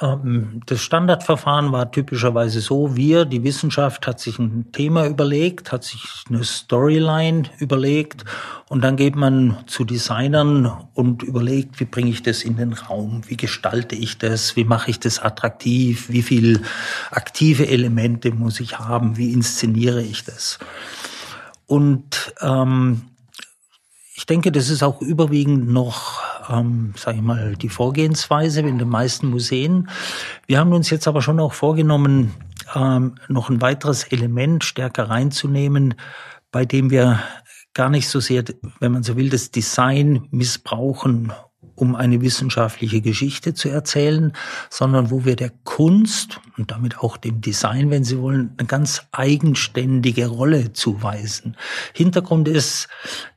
das 0.00 0.80
Standardverfahren 0.80 1.70
war 1.70 1.92
typischerweise 1.92 2.60
so, 2.60 2.96
wir, 2.96 3.24
die 3.24 3.44
Wissenschaft, 3.44 4.08
hat 4.08 4.18
sich 4.18 4.40
ein 4.40 4.72
Thema 4.72 5.06
überlegt, 5.06 5.70
hat 5.70 5.84
sich 5.84 6.24
eine 6.28 6.42
Storyline 6.42 7.44
überlegt 7.58 8.24
und 8.68 8.82
dann 8.82 8.96
geht 8.96 9.14
man 9.14 9.58
zu 9.68 9.84
Designern 9.84 10.66
und 10.94 11.22
überlegt, 11.22 11.78
wie 11.78 11.84
bringe 11.84 12.10
ich 12.10 12.24
das 12.24 12.42
in 12.42 12.56
den 12.56 12.72
Raum, 12.72 13.22
wie 13.28 13.36
gestalte 13.36 13.94
ich 13.94 14.18
das, 14.18 14.56
wie 14.56 14.64
mache 14.64 14.90
ich 14.90 14.98
das 14.98 15.20
attraktiv, 15.20 16.08
wie 16.08 16.22
viel 16.22 16.62
aktive 17.12 17.68
Elemente 17.68 18.32
muss 18.32 18.58
ich 18.58 18.80
haben, 18.80 19.16
wie 19.16 19.32
inszeniere 19.32 20.02
ich 20.02 20.24
das. 20.24 20.58
Und 21.66 22.34
ähm, 22.40 23.02
ich 24.16 24.26
denke, 24.26 24.52
das 24.52 24.70
ist 24.70 24.84
auch 24.84 25.00
überwiegend 25.00 25.68
noch, 25.68 26.22
ähm, 26.48 26.94
sage 26.96 27.16
ich 27.16 27.22
mal, 27.22 27.56
die 27.56 27.68
Vorgehensweise 27.68 28.60
in 28.60 28.78
den 28.78 28.88
meisten 28.88 29.28
Museen. 29.28 29.88
Wir 30.46 30.60
haben 30.60 30.72
uns 30.72 30.88
jetzt 30.90 31.08
aber 31.08 31.20
schon 31.20 31.40
auch 31.40 31.52
vorgenommen, 31.52 32.32
ähm, 32.76 33.16
noch 33.28 33.50
ein 33.50 33.60
weiteres 33.60 34.04
Element 34.04 34.62
stärker 34.62 35.10
reinzunehmen, 35.10 35.94
bei 36.52 36.64
dem 36.64 36.90
wir 36.90 37.20
gar 37.74 37.90
nicht 37.90 38.08
so 38.08 38.20
sehr, 38.20 38.44
wenn 38.78 38.92
man 38.92 39.02
so 39.02 39.16
will, 39.16 39.30
das 39.30 39.50
Design 39.50 40.28
missbrauchen, 40.30 41.32
um 41.74 41.94
eine 41.94 42.20
wissenschaftliche 42.20 43.00
Geschichte 43.00 43.54
zu 43.54 43.68
erzählen, 43.68 44.32
sondern 44.70 45.10
wo 45.10 45.24
wir 45.24 45.36
der 45.36 45.52
Kunst 45.64 46.40
und 46.56 46.70
damit 46.70 46.98
auch 46.98 47.16
dem 47.16 47.40
Design, 47.40 47.90
wenn 47.90 48.04
Sie 48.04 48.18
wollen, 48.18 48.54
eine 48.56 48.66
ganz 48.66 49.02
eigenständige 49.12 50.26
Rolle 50.26 50.72
zuweisen. 50.72 51.56
Hintergrund 51.92 52.48
ist, 52.48 52.88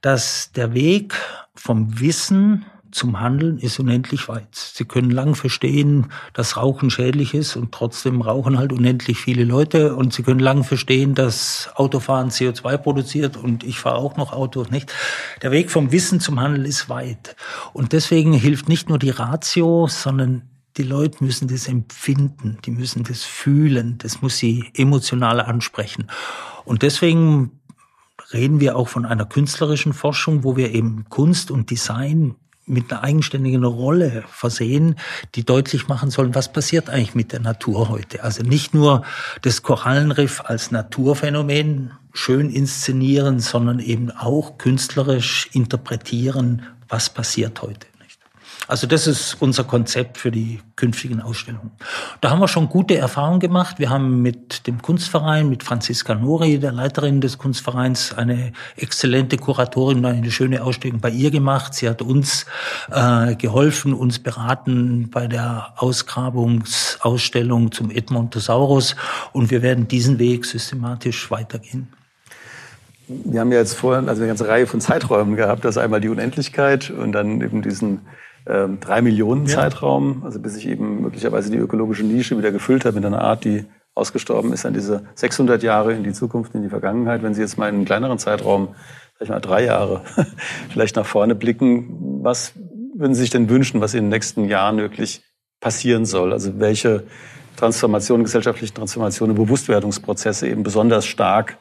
dass 0.01 0.51
der 0.51 0.73
Weg 0.73 1.15
vom 1.55 1.99
Wissen 1.99 2.65
zum 2.97 3.19
Handeln 3.19 3.59
ist 3.59 3.79
unendlich 3.79 4.27
weit. 4.27 4.55
Sie 4.55 4.83
können 4.85 5.11
lang 5.11 5.35
verstehen, 5.35 6.07
dass 6.33 6.57
Rauchen 6.57 6.89
schädlich 6.89 7.33
ist 7.33 7.55
und 7.55 7.71
trotzdem 7.71 8.21
rauchen 8.21 8.57
halt 8.57 8.73
unendlich 8.73 9.19
viele 9.19 9.43
Leute. 9.43 9.95
Und 9.95 10.13
Sie 10.13 10.23
können 10.23 10.39
lang 10.39 10.63
verstehen, 10.63 11.13
dass 11.13 11.69
Autofahren 11.75 12.29
CO2 12.29 12.77
produziert 12.77 13.37
und 13.37 13.63
ich 13.63 13.79
fahre 13.79 13.97
auch 13.97 14.17
noch 14.17 14.33
Auto, 14.33 14.65
nicht? 14.71 14.91
Der 15.43 15.51
Weg 15.51 15.69
vom 15.69 15.91
Wissen 15.91 16.19
zum 16.19 16.39
Handeln 16.39 16.65
ist 16.65 16.89
weit. 16.89 17.35
Und 17.71 17.93
deswegen 17.93 18.33
hilft 18.33 18.67
nicht 18.67 18.89
nur 18.89 18.97
die 18.97 19.11
Ratio, 19.11 19.87
sondern 19.87 20.49
die 20.77 20.83
Leute 20.83 21.23
müssen 21.23 21.47
das 21.47 21.67
empfinden, 21.67 22.57
die 22.65 22.71
müssen 22.71 23.03
das 23.03 23.23
fühlen, 23.23 23.97
das 23.99 24.21
muss 24.21 24.37
sie 24.37 24.71
emotional 24.75 25.39
ansprechen. 25.39 26.07
Und 26.65 26.81
deswegen 26.81 27.51
reden 28.33 28.59
wir 28.59 28.75
auch 28.75 28.87
von 28.87 29.05
einer 29.05 29.25
künstlerischen 29.25 29.93
Forschung, 29.93 30.43
wo 30.43 30.57
wir 30.57 30.73
eben 30.73 31.05
Kunst 31.09 31.51
und 31.51 31.69
Design 31.69 32.35
mit 32.67 32.91
einer 32.91 33.03
eigenständigen 33.03 33.63
Rolle 33.63 34.23
versehen, 34.27 34.95
die 35.35 35.45
deutlich 35.45 35.87
machen 35.87 36.11
sollen, 36.11 36.35
was 36.35 36.51
passiert 36.51 36.89
eigentlich 36.89 37.15
mit 37.15 37.31
der 37.31 37.39
Natur 37.39 37.89
heute. 37.89 38.23
Also 38.23 38.43
nicht 38.43 38.73
nur 38.73 39.03
das 39.41 39.63
Korallenriff 39.63 40.43
als 40.45 40.71
Naturphänomen 40.71 41.91
schön 42.13 42.49
inszenieren, 42.49 43.39
sondern 43.39 43.79
eben 43.79 44.11
auch 44.11 44.57
künstlerisch 44.57 45.49
interpretieren, 45.53 46.63
was 46.89 47.09
passiert 47.09 47.61
heute. 47.61 47.87
Also 48.67 48.85
das 48.85 49.07
ist 49.07 49.37
unser 49.39 49.63
Konzept 49.63 50.17
für 50.17 50.29
die 50.29 50.59
künftigen 50.75 51.21
Ausstellungen. 51.21 51.71
Da 52.19 52.29
haben 52.29 52.39
wir 52.39 52.49
schon 52.49 52.67
gute 52.67 52.97
Erfahrungen 52.97 53.39
gemacht. 53.39 53.79
Wir 53.79 53.89
haben 53.89 54.21
mit 54.21 54.67
dem 54.67 54.81
Kunstverein, 54.81 55.47
mit 55.47 55.63
Franziska 55.63 56.15
Nori, 56.15 56.59
der 56.59 56.73
Leiterin 56.73 57.21
des 57.21 57.37
Kunstvereins, 57.37 58.13
eine 58.13 58.51
exzellente 58.75 59.37
Kuratorin, 59.37 60.05
eine 60.05 60.31
schöne 60.31 60.63
Ausstellung 60.63 60.99
bei 60.99 61.09
ihr 61.09 61.31
gemacht. 61.31 61.75
Sie 61.75 61.87
hat 61.87 62.01
uns 62.01 62.45
äh, 62.91 63.35
geholfen, 63.35 63.93
uns 63.93 64.19
beraten 64.19 65.09
bei 65.11 65.27
der 65.27 65.73
Ausgrabungsausstellung 65.77 67.71
zum 67.71 67.89
Edmontosaurus 67.89 68.97
und 69.31 69.49
wir 69.49 69.61
werden 69.61 69.87
diesen 69.87 70.19
Weg 70.19 70.45
systematisch 70.45 71.31
weitergehen. 71.31 71.87
Wir 73.07 73.39
haben 73.39 73.53
ja 73.53 73.59
jetzt 73.59 73.75
vorhin 73.75 74.09
also 74.09 74.21
eine 74.21 74.27
ganze 74.27 74.49
Reihe 74.49 74.67
von 74.67 74.81
Zeiträumen 74.81 75.37
gehabt. 75.37 75.63
Das 75.63 75.77
einmal 75.77 76.01
die 76.01 76.09
Unendlichkeit 76.09 76.89
und 76.89 77.13
dann 77.13 77.39
eben 77.39 77.61
diesen 77.61 78.01
ähm, 78.47 78.79
drei 78.79 79.01
Millionen 79.01 79.45
ja. 79.45 79.55
Zeitraum, 79.55 80.23
also 80.23 80.39
bis 80.39 80.55
ich 80.55 80.67
eben 80.67 81.01
möglicherweise 81.01 81.51
die 81.51 81.57
ökologische 81.57 82.03
Nische 82.03 82.37
wieder 82.37 82.51
gefüllt 82.51 82.85
habe 82.85 82.95
mit 82.95 83.05
einer 83.05 83.21
Art, 83.21 83.43
die 83.43 83.65
ausgestorben 83.93 84.53
ist, 84.53 84.65
an 84.65 84.73
diese 84.73 85.03
600 85.15 85.63
Jahre 85.63 85.93
in 85.93 86.03
die 86.03 86.13
Zukunft, 86.13 86.53
in 86.55 86.61
die 86.61 86.69
Vergangenheit. 86.69 87.23
Wenn 87.23 87.33
Sie 87.33 87.41
jetzt 87.41 87.57
mal 87.57 87.67
in 87.67 87.75
einen 87.75 87.85
kleineren 87.85 88.19
Zeitraum, 88.19 88.75
sag 89.13 89.23
ich 89.23 89.29
mal 89.29 89.39
drei 89.39 89.65
Jahre, 89.65 90.01
vielleicht 90.69 90.95
nach 90.95 91.05
vorne 91.05 91.35
blicken, 91.35 92.23
was 92.23 92.53
würden 92.95 93.15
Sie 93.15 93.21
sich 93.21 93.31
denn 93.31 93.49
wünschen, 93.49 93.81
was 93.81 93.93
in 93.93 94.05
den 94.05 94.09
nächsten 94.09 94.45
Jahren 94.45 94.77
wirklich 94.77 95.23
passieren 95.59 96.05
soll? 96.05 96.31
Also 96.31 96.59
welche 96.59 97.03
Transformationen, 97.57 98.23
gesellschaftlichen 98.23 98.75
Transformationen, 98.75 99.35
Bewusstwerdungsprozesse 99.35 100.47
eben 100.47 100.63
besonders 100.63 101.05
stark 101.05 101.57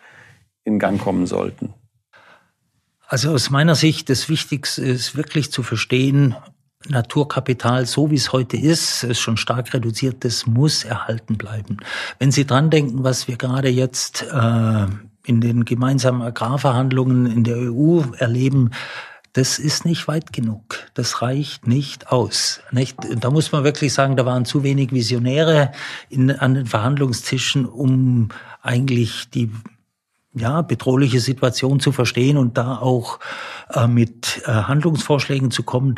in 0.64 0.78
Gang 0.78 1.00
kommen 1.00 1.26
sollten? 1.26 1.74
Also 3.08 3.32
aus 3.32 3.50
meiner 3.50 3.74
Sicht 3.74 4.10
das 4.10 4.28
Wichtigste 4.28 4.84
ist 4.84 5.16
wirklich 5.16 5.52
zu 5.52 5.62
verstehen, 5.62 6.36
Naturkapital, 6.88 7.86
so 7.86 8.10
wie 8.10 8.16
es 8.16 8.32
heute 8.32 8.56
ist, 8.56 9.04
ist 9.04 9.20
schon 9.20 9.36
stark 9.36 9.72
reduziert, 9.74 10.24
das 10.24 10.46
muss 10.46 10.84
erhalten 10.84 11.36
bleiben. 11.36 11.78
Wenn 12.18 12.30
Sie 12.30 12.46
dran 12.46 12.70
denken, 12.70 13.04
was 13.04 13.28
wir 13.28 13.36
gerade 13.36 13.68
jetzt 13.68 14.22
äh, 14.22 14.86
in 15.24 15.40
den 15.40 15.64
gemeinsamen 15.64 16.22
Agrarverhandlungen 16.22 17.26
in 17.26 17.44
der 17.44 17.56
EU 17.56 18.02
erleben, 18.18 18.70
das 19.32 19.58
ist 19.58 19.84
nicht 19.84 20.08
weit 20.08 20.32
genug. 20.32 20.78
Das 20.94 21.20
reicht 21.20 21.66
nicht 21.66 22.10
aus. 22.10 22.60
Nicht? 22.70 22.96
Da 23.20 23.30
muss 23.30 23.52
man 23.52 23.64
wirklich 23.64 23.92
sagen, 23.92 24.16
da 24.16 24.24
waren 24.24 24.46
zu 24.46 24.62
wenig 24.62 24.92
Visionäre 24.92 25.72
in, 26.08 26.30
an 26.30 26.54
den 26.54 26.64
Verhandlungstischen, 26.64 27.66
um 27.66 28.30
eigentlich 28.62 29.28
die 29.28 29.50
ja, 30.36 30.60
bedrohliche 30.62 31.20
Situation 31.20 31.80
zu 31.80 31.92
verstehen 31.92 32.36
und 32.36 32.58
da 32.58 32.76
auch 32.76 33.18
äh, 33.72 33.86
mit 33.86 34.42
äh, 34.44 34.50
Handlungsvorschlägen 34.50 35.50
zu 35.50 35.62
kommen. 35.62 35.94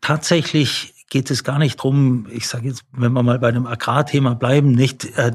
Tatsächlich 0.00 0.91
geht 1.12 1.30
es 1.30 1.44
gar 1.44 1.58
nicht 1.58 1.76
drum, 1.76 2.26
ich 2.30 2.48
sage 2.48 2.68
jetzt, 2.68 2.84
wenn 2.90 3.12
wir 3.12 3.22
mal 3.22 3.38
bei 3.38 3.52
dem 3.52 3.66
Agrarthema 3.66 4.32
bleiben, 4.32 4.72
nicht 4.72 5.04
äh, 5.18 5.30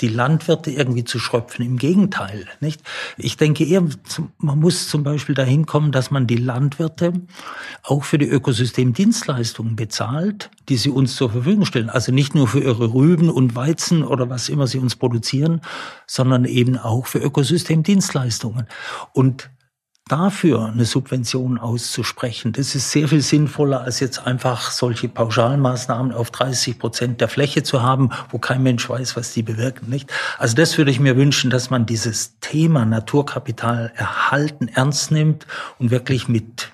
die 0.00 0.08
Landwirte 0.08 0.72
irgendwie 0.72 1.04
zu 1.04 1.20
schröpfen. 1.20 1.64
Im 1.64 1.76
Gegenteil, 1.76 2.48
nicht? 2.58 2.82
Ich 3.16 3.36
denke 3.36 3.64
eher, 3.64 3.84
man 4.38 4.58
muss 4.58 4.88
zum 4.88 5.04
Beispiel 5.04 5.36
dahin 5.36 5.66
kommen, 5.66 5.92
dass 5.92 6.10
man 6.10 6.26
die 6.26 6.36
Landwirte 6.36 7.12
auch 7.84 8.02
für 8.02 8.18
die 8.18 8.26
Ökosystemdienstleistungen 8.26 9.76
bezahlt, 9.76 10.50
die 10.68 10.76
sie 10.76 10.90
uns 10.90 11.14
zur 11.14 11.30
Verfügung 11.30 11.64
stellen. 11.64 11.90
Also 11.90 12.10
nicht 12.10 12.34
nur 12.34 12.48
für 12.48 12.60
ihre 12.60 12.92
Rüben 12.92 13.30
und 13.30 13.54
Weizen 13.54 14.02
oder 14.02 14.30
was 14.30 14.48
immer 14.48 14.66
sie 14.66 14.80
uns 14.80 14.96
produzieren, 14.96 15.60
sondern 16.08 16.44
eben 16.44 16.76
auch 16.76 17.06
für 17.06 17.20
Ökosystemdienstleistungen. 17.20 18.66
Und 19.12 19.48
dafür 20.10 20.66
eine 20.66 20.84
Subvention 20.84 21.58
auszusprechen, 21.58 22.52
das 22.52 22.74
ist 22.74 22.90
sehr 22.90 23.08
viel 23.08 23.20
sinnvoller, 23.20 23.82
als 23.82 24.00
jetzt 24.00 24.26
einfach 24.26 24.70
solche 24.70 25.08
Pauschalmaßnahmen 25.08 26.12
auf 26.12 26.30
30 26.30 26.78
Prozent 26.78 27.20
der 27.20 27.28
Fläche 27.28 27.62
zu 27.62 27.82
haben, 27.82 28.10
wo 28.30 28.38
kein 28.38 28.62
Mensch 28.62 28.88
weiß, 28.88 29.16
was 29.16 29.32
die 29.32 29.42
bewirken, 29.42 29.88
nicht? 29.88 30.10
Also 30.38 30.56
das 30.56 30.76
würde 30.78 30.90
ich 30.90 31.00
mir 31.00 31.16
wünschen, 31.16 31.50
dass 31.50 31.70
man 31.70 31.86
dieses 31.86 32.38
Thema 32.40 32.84
Naturkapital 32.84 33.92
erhalten 33.94 34.68
ernst 34.68 35.10
nimmt 35.10 35.46
und 35.78 35.90
wirklich 35.90 36.28
mit 36.28 36.72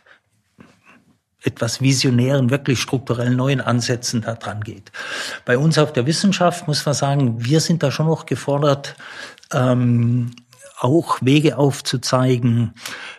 etwas 1.43 1.81
visionären, 1.81 2.51
wirklich 2.51 2.81
strukturell 2.81 3.31
neuen 3.31 3.61
Ansätzen 3.61 4.23
da 4.23 4.35
dran 4.35 4.63
geht. 4.63 4.91
Bei 5.45 5.57
uns 5.57 5.79
auf 5.79 5.93
der 5.93 6.07
Wissenschaft 6.07 6.67
muss 6.67 6.85
man 6.85 6.95
sagen, 6.95 7.45
wir 7.45 7.61
sind 7.61 7.83
da 7.83 7.91
schon 7.91 8.07
noch 8.07 8.27
gefordert, 8.27 8.97
ähm, 9.53 10.33
auch 10.79 11.19
Wege 11.23 11.57
aufzuzeigen, 11.57 12.75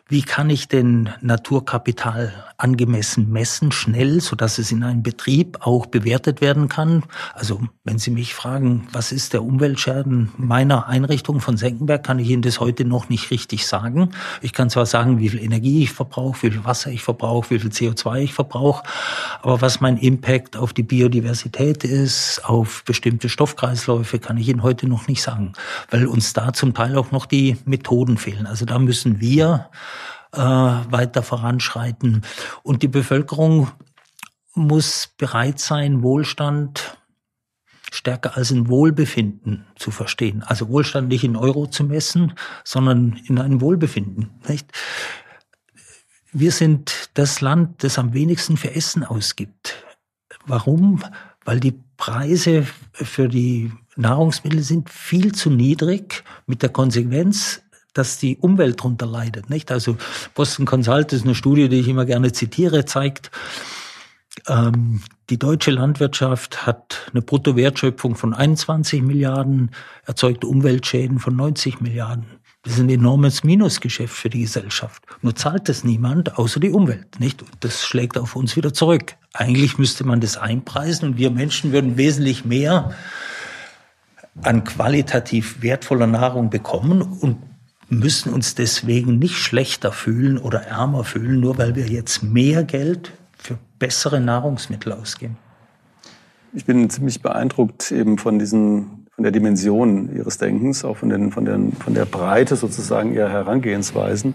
wie 0.10 0.22
kann 0.22 0.50
ich 0.50 0.68
denn 0.68 1.10
Naturkapital 1.22 2.34
angemessen 2.58 3.32
messen, 3.32 3.72
schnell, 3.72 4.20
so 4.20 4.36
dass 4.36 4.58
es 4.58 4.72
in 4.72 4.84
einem 4.84 5.04
Betrieb 5.04 5.60
auch 5.62 5.86
bewertet 5.86 6.42
werden 6.42 6.70
kann. 6.70 7.04
Also 7.34 7.62
wenn 7.84 8.00
Sie 8.00 8.10
mich 8.10 8.34
fragen, 8.34 8.88
was 8.92 9.12
ist 9.12 9.34
der 9.34 9.44
Umweltschaden 9.44 10.32
meiner 10.38 10.88
Einrichtung 10.88 11.40
von 11.40 11.56
Senckenberg, 11.56 12.04
kann 12.04 12.18
ich 12.18 12.30
Ihnen 12.30 12.42
das 12.42 12.60
heute 12.60 12.84
noch 12.84 13.10
nicht 13.10 13.30
richtig 13.30 13.68
sagen. 13.68 14.10
Ich 14.42 14.54
kann 14.54 14.72
zwar 14.72 14.88
sagen, 14.88 15.20
wie 15.20 15.30
viel 15.30 15.42
Energie 15.42 15.84
ich 15.84 15.92
verbrauche, 15.92 16.44
wie 16.44 16.52
viel 16.52 16.66
Wasser 16.66 16.90
ich 16.90 17.04
verbrauche, 17.04 17.52
wie 17.52 17.60
viel 17.60 17.70
CO2 17.70 18.22
ich 18.22 18.34
verbrauche, 18.34 18.84
aber 19.44 19.62
was 19.62 19.80
mein 19.80 19.98
Impact 19.98 20.58
auf 20.58 20.74
die 20.74 20.84
Biodiversität 20.84 21.84
ist, 21.84 22.42
auf 22.44 22.84
bestimmte 22.86 23.30
Stoffkreisläufe, 23.30 24.18
kann 24.18 24.38
ich 24.38 24.48
Ihnen 24.48 24.64
heute 24.64 24.88
noch 24.88 25.08
nicht 25.08 25.22
sagen, 25.22 25.54
weil 25.92 26.08
uns 26.08 26.34
da 26.34 26.54
zum 26.54 26.74
Teil 26.74 26.98
auch 26.98 27.12
noch 27.12 27.28
die 27.28 27.58
Methoden 27.66 28.18
fehlen. 28.18 28.48
Also 28.48 28.66
da 28.66 28.80
müssen 28.80 29.20
wir 29.20 29.70
äh, 30.32 30.40
weiter 30.40 31.24
voranschreiten. 31.24 32.24
Und 32.64 32.84
die 32.84 32.88
Bevölkerung 32.88 33.72
muss 34.54 35.10
bereit 35.18 35.60
sein, 35.60 36.02
Wohlstand 36.02 36.98
stärker 37.92 38.36
als 38.36 38.52
ein 38.52 38.68
Wohlbefinden 38.68 39.66
zu 39.76 39.92
verstehen. 39.92 40.44
Also 40.44 40.68
Wohlstand 40.70 41.08
nicht 41.08 41.24
in 41.24 41.36
Euro 41.36 41.68
zu 41.68 41.84
messen, 41.84 42.34
sondern 42.64 43.20
in 43.26 43.40
einem 43.40 43.62
Wohlbefinden. 43.62 44.32
Nicht? 44.48 44.72
Wir 46.34 46.52
sind 46.52 47.10
das 47.14 47.42
Land, 47.42 47.84
das 47.84 47.98
am 47.98 48.14
wenigsten 48.14 48.58
für 48.58 48.76
Essen 48.76 49.04
ausgibt. 49.04 49.86
Warum? 50.46 51.04
Weil 51.46 51.60
die 51.60 51.80
Preise 51.96 52.68
für 52.92 53.28
die 53.30 53.72
Nahrungsmittel 53.96 54.62
sind 54.62 54.90
viel 54.90 55.34
zu 55.34 55.50
niedrig 55.50 56.24
mit 56.46 56.62
der 56.62 56.70
Konsequenz, 56.70 57.64
dass 57.98 58.18
die 58.18 58.38
Umwelt 58.38 58.80
darunter 58.80 59.06
leidet. 59.06 59.50
Nicht? 59.50 59.72
Also 59.72 59.98
Boston 60.36 60.66
Consult 60.66 61.14
ist 61.14 61.26
eine 61.26 61.36
Studie, 61.36 61.70
die 61.70 61.80
ich 61.80 61.88
immer 61.88 62.06
gerne 62.06 62.32
zitiere, 62.32 62.86
zeigt, 62.86 63.32
ähm, 64.48 65.02
die 65.30 65.40
deutsche 65.40 65.72
Landwirtschaft 65.72 66.66
hat 66.66 67.10
eine 67.12 67.22
Bruttowertschöpfung 67.22 68.16
von 68.16 68.34
21 68.34 69.02
Milliarden, 69.02 69.72
erzeugt 70.06 70.46
Umweltschäden 70.46 71.20
von 71.20 71.36
90 71.36 71.82
Milliarden. 71.82 72.26
Das 72.64 72.74
ist 72.74 72.80
ein 72.80 72.90
enormes 72.90 73.44
Minusgeschäft 73.44 74.14
für 74.14 74.30
die 74.30 74.42
Gesellschaft. 74.42 75.04
Nur 75.22 75.36
zahlt 75.36 75.70
das 75.70 75.84
niemand, 75.84 76.38
außer 76.38 76.60
die 76.60 76.72
Umwelt, 76.72 77.20
nicht? 77.20 77.44
Das 77.62 77.86
schlägt 77.86 78.18
auf 78.18 78.36
uns 78.36 78.56
wieder 78.56 78.74
zurück. 78.74 79.16
Eigentlich 79.34 79.78
müsste 79.78 80.04
man 80.04 80.20
das 80.20 80.38
einpreisen 80.38 81.10
und 81.10 81.18
wir 81.18 81.32
Menschen 81.32 81.72
würden 81.72 81.98
wesentlich 81.98 82.46
mehr 82.46 82.94
an 84.42 84.64
qualitativ 84.64 85.62
wertvoller 85.62 86.08
Nahrung 86.08 86.50
bekommen 86.50 87.02
und 87.02 87.38
müssen 87.90 88.34
uns 88.34 88.56
deswegen 88.56 89.20
nicht 89.20 89.38
schlechter 89.38 89.92
fühlen 89.92 90.38
oder 90.38 90.62
ärmer 90.64 91.04
fühlen, 91.04 91.40
nur 91.40 91.58
weil 91.58 91.76
wir 91.76 91.88
jetzt 91.88 92.24
mehr 92.24 92.64
Geld 92.64 93.14
für 93.38 93.58
bessere 93.80 94.20
Nahrungsmittel 94.20 94.92
ausgeben. 94.92 95.38
Ich 96.54 96.66
bin 96.66 96.90
ziemlich 96.90 97.22
beeindruckt 97.22 97.92
eben 97.92 98.18
von 98.18 98.40
diesen, 98.40 99.08
von 99.14 99.24
der 99.24 99.32
Dimension 99.32 100.16
Ihres 100.16 100.38
Denkens, 100.38 100.84
auch 100.84 100.98
von, 100.98 101.10
den, 101.10 101.32
von, 101.32 101.46
den, 101.46 101.74
von 101.74 101.94
der 101.94 102.06
Breite 102.06 102.56
sozusagen 102.56 103.14
Ihrer 103.14 103.30
Herangehensweisen. 103.30 104.34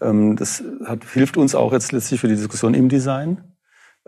Ähm, 0.00 0.36
das 0.36 0.62
hat, 0.84 1.04
hilft 1.04 1.36
uns 1.36 1.54
auch 1.54 1.72
jetzt 1.72 1.92
letztlich 1.92 2.20
für 2.20 2.28
die 2.28 2.36
Diskussion 2.36 2.74
im 2.74 2.88
Design. 2.88 3.40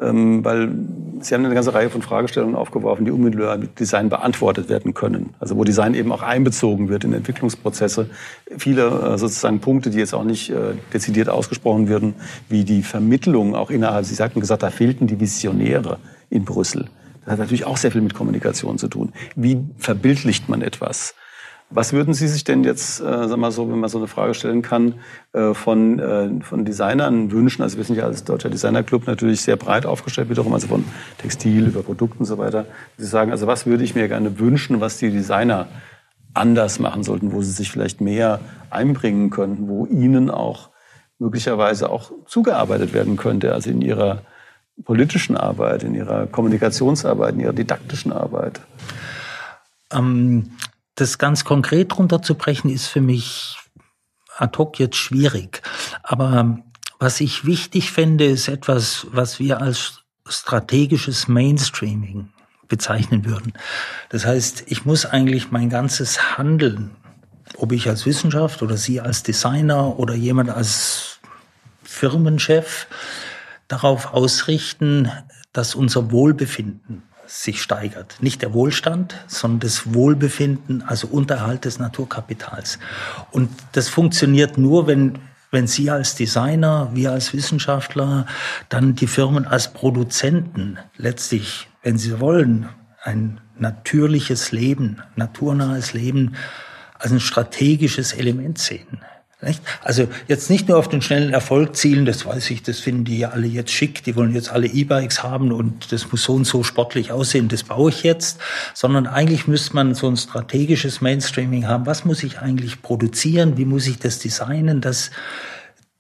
Ähm, 0.00 0.44
weil 0.44 0.72
Sie 1.20 1.34
haben 1.34 1.44
eine 1.44 1.54
ganze 1.54 1.72
Reihe 1.72 1.88
von 1.88 2.02
Fragestellungen 2.02 2.56
aufgeworfen, 2.56 3.04
die 3.04 3.12
unmittelbar 3.12 3.56
mit 3.56 3.78
Design 3.78 4.08
beantwortet 4.08 4.68
werden 4.68 4.92
können. 4.92 5.34
Also 5.38 5.56
wo 5.56 5.62
Design 5.62 5.94
eben 5.94 6.10
auch 6.10 6.22
einbezogen 6.22 6.88
wird 6.88 7.04
in 7.04 7.12
Entwicklungsprozesse. 7.12 8.10
Viele 8.58 8.88
äh, 8.88 9.18
sozusagen 9.18 9.60
Punkte, 9.60 9.90
die 9.90 9.98
jetzt 9.98 10.12
auch 10.12 10.24
nicht 10.24 10.50
äh, 10.50 10.74
dezidiert 10.92 11.28
ausgesprochen 11.28 11.88
werden, 11.88 12.14
wie 12.48 12.64
die 12.64 12.82
Vermittlung 12.82 13.54
auch 13.54 13.70
innerhalb, 13.70 14.04
Sie 14.04 14.16
sagten 14.16 14.40
gesagt, 14.40 14.64
da 14.64 14.70
fehlten 14.70 15.06
die 15.06 15.20
Visionäre 15.20 15.98
in 16.28 16.44
Brüssel. 16.44 16.86
Das 17.24 17.32
hat 17.32 17.38
natürlich 17.38 17.64
auch 17.64 17.76
sehr 17.76 17.92
viel 17.92 18.02
mit 18.02 18.14
Kommunikation 18.14 18.78
zu 18.78 18.88
tun. 18.88 19.12
Wie 19.36 19.58
verbildlicht 19.78 20.48
man 20.48 20.60
etwas? 20.60 21.14
Was 21.70 21.92
würden 21.92 22.14
Sie 22.14 22.28
sich 22.28 22.44
denn 22.44 22.62
jetzt, 22.62 23.00
äh, 23.00 23.28
sag 23.28 23.36
mal 23.36 23.50
so, 23.50 23.70
wenn 23.70 23.80
man 23.80 23.88
so 23.88 23.98
eine 23.98 24.06
Frage 24.06 24.34
stellen 24.34 24.62
kann, 24.62 24.94
äh, 25.32 25.54
von, 25.54 25.98
äh, 25.98 26.30
von 26.42 26.64
Designern 26.64 27.32
wünschen? 27.32 27.62
Also 27.62 27.78
wir 27.78 27.84
sind 27.84 27.96
ja 27.96 28.04
als 28.04 28.24
Deutscher 28.24 28.50
Designerclub 28.50 29.06
natürlich 29.06 29.40
sehr 29.40 29.56
breit 29.56 29.86
aufgestellt 29.86 30.28
wiederum, 30.28 30.52
also 30.52 30.68
von 30.68 30.84
Textil 31.18 31.66
über 31.66 31.82
Produkten 31.82 32.18
und 32.20 32.26
so 32.26 32.38
weiter. 32.38 32.66
Sie 32.96 33.06
sagen, 33.06 33.32
also 33.32 33.46
was 33.46 33.66
würde 33.66 33.82
ich 33.82 33.94
mir 33.94 34.08
gerne 34.08 34.38
wünschen, 34.38 34.80
was 34.80 34.98
die 34.98 35.10
Designer 35.10 35.66
anders 36.34 36.78
machen 36.78 37.02
sollten, 37.02 37.32
wo 37.32 37.42
sie 37.42 37.52
sich 37.52 37.70
vielleicht 37.70 38.00
mehr 38.00 38.40
einbringen 38.70 39.30
könnten, 39.30 39.68
wo 39.68 39.86
ihnen 39.86 40.30
auch 40.30 40.70
möglicherweise 41.18 41.90
auch 41.90 42.12
zugearbeitet 42.26 42.92
werden 42.92 43.16
könnte, 43.16 43.54
also 43.54 43.70
in 43.70 43.80
ihrer 43.80 44.22
politischen 44.84 45.36
Arbeit, 45.36 45.84
in 45.84 45.94
ihrer 45.94 46.26
Kommunikationsarbeit, 46.26 47.34
in 47.34 47.40
ihrer 47.40 47.52
didaktischen 47.52 48.12
Arbeit? 48.12 48.60
Ähm, 49.92 50.50
das 50.94 51.18
ganz 51.18 51.44
konkret 51.44 51.96
runterzubrechen 51.98 52.70
ist 52.70 52.86
für 52.86 53.00
mich 53.00 53.58
ad 54.36 54.56
hoc 54.58 54.78
jetzt 54.78 54.96
schwierig. 54.96 55.62
Aber 56.02 56.58
was 56.98 57.20
ich 57.20 57.44
wichtig 57.44 57.90
fände, 57.90 58.24
ist 58.24 58.48
etwas, 58.48 59.06
was 59.10 59.38
wir 59.38 59.60
als 59.60 60.02
strategisches 60.26 61.28
Mainstreaming 61.28 62.30
bezeichnen 62.68 63.24
würden. 63.24 63.52
Das 64.08 64.24
heißt, 64.24 64.64
ich 64.66 64.84
muss 64.84 65.04
eigentlich 65.04 65.50
mein 65.50 65.68
ganzes 65.68 66.38
Handeln, 66.38 66.96
ob 67.58 67.72
ich 67.72 67.88
als 67.88 68.06
Wissenschaft 68.06 68.62
oder 68.62 68.76
Sie 68.76 69.00
als 69.00 69.22
Designer 69.22 69.98
oder 69.98 70.14
jemand 70.14 70.50
als 70.50 71.18
Firmenchef, 71.82 72.86
darauf 73.68 74.12
ausrichten, 74.12 75.10
dass 75.52 75.74
unser 75.74 76.10
Wohlbefinden 76.10 77.02
sich 77.42 77.60
steigert. 77.60 78.16
Nicht 78.20 78.42
der 78.42 78.54
Wohlstand, 78.54 79.16
sondern 79.26 79.60
das 79.60 79.92
Wohlbefinden, 79.92 80.82
also 80.82 81.08
Unterhalt 81.08 81.64
des 81.64 81.80
Naturkapitals. 81.80 82.78
Und 83.32 83.50
das 83.72 83.88
funktioniert 83.88 84.56
nur, 84.56 84.86
wenn, 84.86 85.18
wenn 85.50 85.66
Sie 85.66 85.90
als 85.90 86.14
Designer, 86.14 86.90
wir 86.94 87.10
als 87.10 87.34
Wissenschaftler, 87.34 88.26
dann 88.68 88.94
die 88.94 89.08
Firmen 89.08 89.46
als 89.46 89.72
Produzenten 89.72 90.78
letztlich, 90.96 91.68
wenn 91.82 91.98
Sie 91.98 92.20
wollen, 92.20 92.68
ein 93.02 93.40
natürliches 93.58 94.52
Leben, 94.52 95.02
naturnahes 95.16 95.92
Leben 95.92 96.36
als 96.98 97.12
ein 97.12 97.20
strategisches 97.20 98.12
Element 98.12 98.58
sehen. 98.58 99.00
Nicht? 99.44 99.62
Also 99.82 100.08
jetzt 100.26 100.48
nicht 100.48 100.68
nur 100.68 100.78
auf 100.78 100.88
den 100.88 101.02
schnellen 101.02 101.32
Erfolg 101.32 101.76
zielen, 101.76 102.06
das 102.06 102.24
weiß 102.24 102.50
ich, 102.50 102.62
das 102.62 102.80
finden 102.80 103.04
die 103.04 103.18
ja 103.18 103.30
alle 103.30 103.46
jetzt 103.46 103.72
schick, 103.72 104.02
die 104.02 104.16
wollen 104.16 104.34
jetzt 104.34 104.50
alle 104.50 104.66
E-Bikes 104.66 105.22
haben 105.22 105.52
und 105.52 105.92
das 105.92 106.10
muss 106.10 106.24
so 106.24 106.34
und 106.34 106.46
so 106.46 106.62
sportlich 106.62 107.12
aussehen, 107.12 107.48
das 107.48 107.62
baue 107.62 107.90
ich 107.90 108.02
jetzt, 108.02 108.40
sondern 108.72 109.06
eigentlich 109.06 109.46
müsste 109.46 109.74
man 109.74 109.94
so 109.94 110.08
ein 110.08 110.16
strategisches 110.16 111.00
Mainstreaming 111.00 111.66
haben. 111.66 111.84
Was 111.86 112.04
muss 112.04 112.22
ich 112.22 112.38
eigentlich 112.38 112.80
produzieren? 112.80 113.58
Wie 113.58 113.66
muss 113.66 113.86
ich 113.86 113.98
das 113.98 114.18
designen, 114.18 114.80
dass 114.80 115.10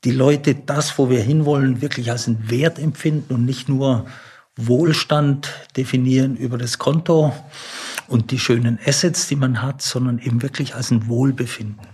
die 0.04 0.10
Leute 0.10 0.54
das, 0.54 0.98
wo 0.98 1.10
wir 1.10 1.20
hinwollen, 1.20 1.82
wirklich 1.82 2.10
als 2.10 2.26
einen 2.26 2.50
Wert 2.50 2.78
empfinden 2.78 3.34
und 3.34 3.44
nicht 3.44 3.68
nur 3.68 4.06
Wohlstand 4.56 5.52
definieren 5.76 6.36
über 6.36 6.58
das 6.58 6.78
Konto 6.78 7.32
und 8.06 8.30
die 8.30 8.38
schönen 8.38 8.78
Assets, 8.86 9.26
die 9.28 9.36
man 9.36 9.62
hat, 9.62 9.82
sondern 9.82 10.18
eben 10.18 10.42
wirklich 10.42 10.74
als 10.74 10.90
ein 10.90 11.08
Wohlbefinden. 11.08 11.93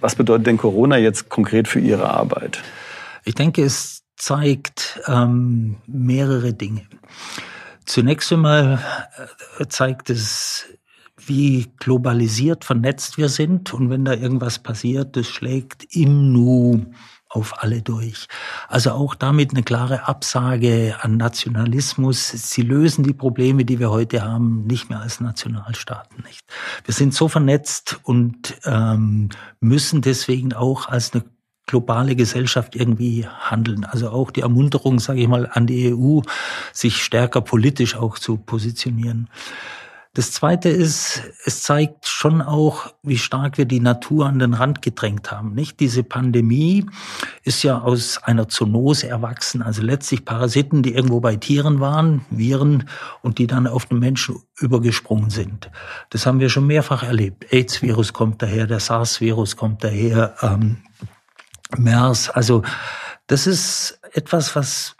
Was 0.00 0.14
bedeutet 0.14 0.46
denn 0.46 0.56
Corona 0.56 0.96
jetzt 0.96 1.28
konkret 1.28 1.68
für 1.68 1.80
Ihre 1.80 2.10
Arbeit? 2.10 2.62
Ich 3.24 3.34
denke, 3.34 3.62
es 3.62 4.02
zeigt 4.16 5.00
ähm, 5.06 5.76
mehrere 5.86 6.52
Dinge. 6.54 6.82
Zunächst 7.84 8.32
einmal 8.32 8.80
äh, 9.58 9.66
zeigt 9.68 10.10
es, 10.10 10.66
wie 11.16 11.70
globalisiert 11.78 12.64
vernetzt 12.64 13.18
wir 13.18 13.28
sind 13.28 13.74
und 13.74 13.90
wenn 13.90 14.04
da 14.04 14.14
irgendwas 14.14 14.58
passiert, 14.58 15.16
das 15.16 15.26
schlägt 15.26 15.94
im 15.94 16.32
Nu 16.32 16.86
auf 17.30 17.62
alle 17.62 17.80
durch. 17.80 18.26
Also 18.68 18.90
auch 18.90 19.14
damit 19.14 19.52
eine 19.52 19.62
klare 19.62 20.08
Absage 20.08 20.96
an 21.00 21.16
Nationalismus. 21.16 22.28
Sie 22.28 22.62
lösen 22.62 23.04
die 23.04 23.14
Probleme, 23.14 23.64
die 23.64 23.78
wir 23.78 23.90
heute 23.90 24.22
haben, 24.22 24.66
nicht 24.66 24.90
mehr 24.90 25.00
als 25.00 25.20
Nationalstaaten. 25.20 26.24
Nicht. 26.26 26.44
Wir 26.84 26.92
sind 26.92 27.14
so 27.14 27.28
vernetzt 27.28 28.00
und 28.02 28.56
ähm, 28.64 29.28
müssen 29.60 30.02
deswegen 30.02 30.52
auch 30.52 30.88
als 30.88 31.12
eine 31.12 31.24
globale 31.66 32.16
Gesellschaft 32.16 32.74
irgendwie 32.74 33.26
handeln. 33.28 33.84
Also 33.84 34.10
auch 34.10 34.32
die 34.32 34.40
Ermunterung, 34.40 34.98
sage 34.98 35.20
ich 35.20 35.28
mal, 35.28 35.48
an 35.52 35.68
die 35.68 35.94
EU, 35.94 36.20
sich 36.72 37.04
stärker 37.04 37.42
politisch 37.42 37.94
auch 37.94 38.18
zu 38.18 38.38
positionieren. 38.38 39.28
Das 40.12 40.32
Zweite 40.32 40.68
ist, 40.68 41.22
es 41.44 41.62
zeigt 41.62 42.08
schon 42.08 42.42
auch, 42.42 42.92
wie 43.04 43.16
stark 43.16 43.58
wir 43.58 43.64
die 43.64 43.78
Natur 43.78 44.26
an 44.26 44.40
den 44.40 44.54
Rand 44.54 44.82
gedrängt 44.82 45.30
haben. 45.30 45.54
Nicht 45.54 45.78
diese 45.78 46.02
Pandemie 46.02 46.84
ist 47.44 47.62
ja 47.62 47.80
aus 47.80 48.18
einer 48.18 48.48
Zoonose 48.48 49.06
erwachsen, 49.06 49.62
also 49.62 49.82
letztlich 49.82 50.24
Parasiten, 50.24 50.82
die 50.82 50.94
irgendwo 50.94 51.20
bei 51.20 51.36
Tieren 51.36 51.78
waren, 51.78 52.24
Viren 52.28 52.88
und 53.22 53.38
die 53.38 53.46
dann 53.46 53.68
auf 53.68 53.86
den 53.86 54.00
Menschen 54.00 54.42
übergesprungen 54.58 55.30
sind. 55.30 55.70
Das 56.10 56.26
haben 56.26 56.40
wir 56.40 56.50
schon 56.50 56.66
mehrfach 56.66 57.04
erlebt. 57.04 57.52
AIDS-Virus 57.52 58.12
kommt 58.12 58.42
daher, 58.42 58.66
der 58.66 58.80
SARS-Virus 58.80 59.56
kommt 59.56 59.84
daher, 59.84 60.34
ähm, 60.42 60.78
MERS. 61.78 62.30
Also 62.30 62.62
das 63.28 63.46
ist 63.46 64.00
etwas, 64.12 64.56
was 64.56 64.96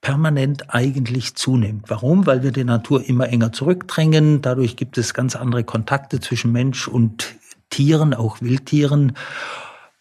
permanent 0.00 0.72
eigentlich 0.74 1.34
zunimmt. 1.34 1.84
Warum? 1.88 2.26
Weil 2.26 2.42
wir 2.42 2.52
die 2.52 2.64
Natur 2.64 3.06
immer 3.06 3.28
enger 3.28 3.52
zurückdrängen. 3.52 4.42
Dadurch 4.42 4.76
gibt 4.76 4.98
es 4.98 5.14
ganz 5.14 5.36
andere 5.36 5.64
Kontakte 5.64 6.20
zwischen 6.20 6.52
Mensch 6.52 6.88
und 6.88 7.34
Tieren, 7.68 8.14
auch 8.14 8.40
Wildtieren, 8.40 9.12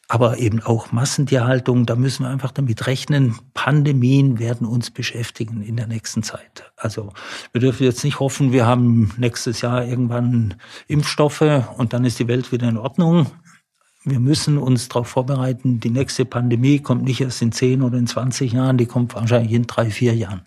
aber 0.07 0.39
eben 0.39 0.63
auch 0.63 0.91
Massentierhaltung. 0.91 1.85
Da 1.85 1.95
müssen 1.95 2.23
wir 2.23 2.29
einfach 2.29 2.51
damit 2.51 2.87
rechnen. 2.87 3.35
Pandemien 3.53 4.39
werden 4.39 4.65
uns 4.65 4.89
beschäftigen 4.89 5.61
in 5.61 5.75
der 5.75 5.87
nächsten 5.87 6.23
Zeit. 6.23 6.71
Also 6.77 7.13
wir 7.51 7.61
dürfen 7.61 7.83
jetzt 7.83 8.03
nicht 8.03 8.19
hoffen, 8.19 8.51
wir 8.51 8.65
haben 8.65 9.13
nächstes 9.17 9.61
Jahr 9.61 9.85
irgendwann 9.85 10.55
Impfstoffe 10.87 11.63
und 11.77 11.93
dann 11.93 12.05
ist 12.05 12.17
die 12.19 12.27
Welt 12.27 12.51
wieder 12.51 12.69
in 12.69 12.77
Ordnung 12.77 13.27
wir 14.09 14.19
müssen 14.19 14.57
uns 14.57 14.87
darauf 14.87 15.07
vorbereiten, 15.07 15.79
die 15.79 15.89
nächste 15.89 16.25
Pandemie 16.25 16.79
kommt 16.79 17.03
nicht 17.03 17.21
erst 17.21 17.41
in 17.41 17.51
10 17.51 17.81
oder 17.81 17.97
in 17.97 18.07
20 18.07 18.53
Jahren, 18.53 18.77
die 18.77 18.85
kommt 18.85 19.15
wahrscheinlich 19.15 19.53
in 19.53 19.67
drei, 19.67 19.89
vier 19.89 20.15
Jahren. 20.15 20.41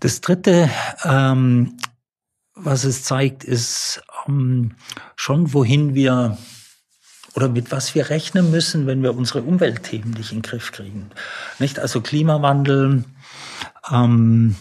Das 0.00 0.20
Dritte, 0.20 0.68
ähm, 1.04 1.76
was 2.54 2.84
es 2.84 3.02
zeigt, 3.04 3.44
ist 3.44 4.02
ähm, 4.28 4.72
schon, 5.16 5.52
wohin 5.52 5.94
wir 5.94 6.36
oder 7.34 7.48
mit 7.48 7.72
was 7.72 7.94
wir 7.94 8.10
rechnen 8.10 8.50
müssen, 8.50 8.86
wenn 8.86 9.02
wir 9.02 9.16
unsere 9.16 9.42
Umweltthemen 9.42 10.10
nicht 10.10 10.30
in 10.30 10.38
den 10.38 10.42
Griff 10.42 10.72
kriegen. 10.72 11.10
Nicht? 11.58 11.78
Also 11.78 12.00
Klimawandel, 12.00 13.04
ähm, 13.90 14.56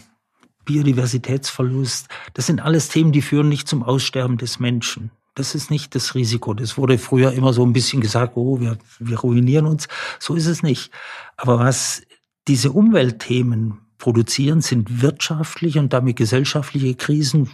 Biodiversitätsverlust, 0.65 2.07
das 2.33 2.47
sind 2.47 2.61
alles 2.61 2.89
Themen, 2.89 3.11
die 3.11 3.21
führen 3.21 3.49
nicht 3.49 3.67
zum 3.67 3.83
Aussterben 3.83 4.37
des 4.37 4.59
Menschen. 4.59 5.11
Das 5.35 5.55
ist 5.55 5.71
nicht 5.71 5.95
das 5.95 6.13
Risiko. 6.13 6.53
Das 6.53 6.77
wurde 6.77 6.97
früher 6.97 7.31
immer 7.31 7.53
so 7.53 7.65
ein 7.65 7.73
bisschen 7.73 8.01
gesagt, 8.01 8.33
oh, 8.35 8.59
wir, 8.59 8.77
wir 8.99 9.19
ruinieren 9.19 9.65
uns. 9.65 9.87
So 10.19 10.35
ist 10.35 10.45
es 10.45 10.61
nicht. 10.61 10.91
Aber 11.37 11.59
was 11.59 12.03
diese 12.47 12.71
Umweltthemen 12.71 13.79
produzieren, 13.97 14.61
sind 14.61 15.01
wirtschaftliche 15.01 15.79
und 15.79 15.93
damit 15.93 16.17
gesellschaftliche 16.17 16.95
Krisen, 16.95 17.49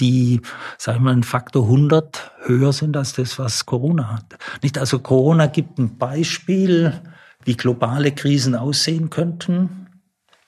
die, 0.00 0.40
sagen 0.78 1.00
wir 1.00 1.04
mal, 1.04 1.12
ein 1.12 1.22
Faktor 1.22 1.64
100 1.64 2.32
höher 2.44 2.72
sind 2.72 2.96
als 2.96 3.12
das, 3.12 3.38
was 3.38 3.66
Corona 3.66 4.12
hat. 4.12 4.38
Nicht? 4.62 4.78
Also 4.78 5.00
Corona 5.00 5.46
gibt 5.46 5.78
ein 5.78 5.98
Beispiel, 5.98 7.00
wie 7.44 7.56
globale 7.56 8.12
Krisen 8.12 8.54
aussehen 8.54 9.10
könnten. 9.10 9.88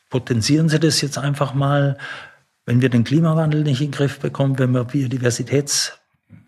Potenzieren 0.08 0.68
Sie 0.68 0.80
das 0.80 1.00
jetzt 1.00 1.18
einfach 1.18 1.52
mal, 1.52 1.98
wenn 2.64 2.80
wir 2.80 2.88
den 2.88 3.04
Klimawandel 3.04 3.64
nicht 3.64 3.80
in 3.80 3.88
den 3.88 3.96
Griff 3.96 4.20
bekommen, 4.20 4.58
wenn 4.58 4.72
wir 4.72 4.84
Biodiversitäts 4.84 5.97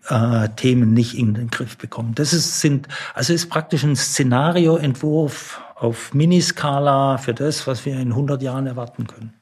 äh, 0.09 0.49
Themen 0.55 0.93
nicht 0.93 1.17
in 1.17 1.33
den 1.33 1.49
Griff 1.49 1.77
bekommen. 1.77 2.13
Das 2.15 2.33
ist, 2.33 2.61
sind, 2.61 2.87
also 3.13 3.33
ist 3.33 3.49
praktisch 3.49 3.83
ein 3.83 3.95
Szenarioentwurf 3.95 5.61
auf 5.75 6.13
Miniskala 6.13 7.17
für 7.17 7.33
das, 7.33 7.67
was 7.67 7.85
wir 7.85 7.99
in 7.99 8.09
100 8.09 8.41
Jahren 8.41 8.67
erwarten 8.67 9.07
können. 9.07 9.33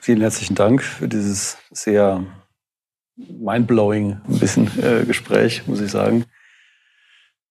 Vielen 0.00 0.20
herzlichen 0.20 0.54
Dank 0.54 0.82
für 0.82 1.08
dieses 1.08 1.58
sehr 1.70 2.24
mindblowing 3.16 4.20
ein 4.26 4.38
bisschen 4.38 4.70
äh, 4.82 5.04
Gespräch, 5.04 5.66
muss 5.66 5.80
ich 5.80 5.90
sagen. 5.90 6.24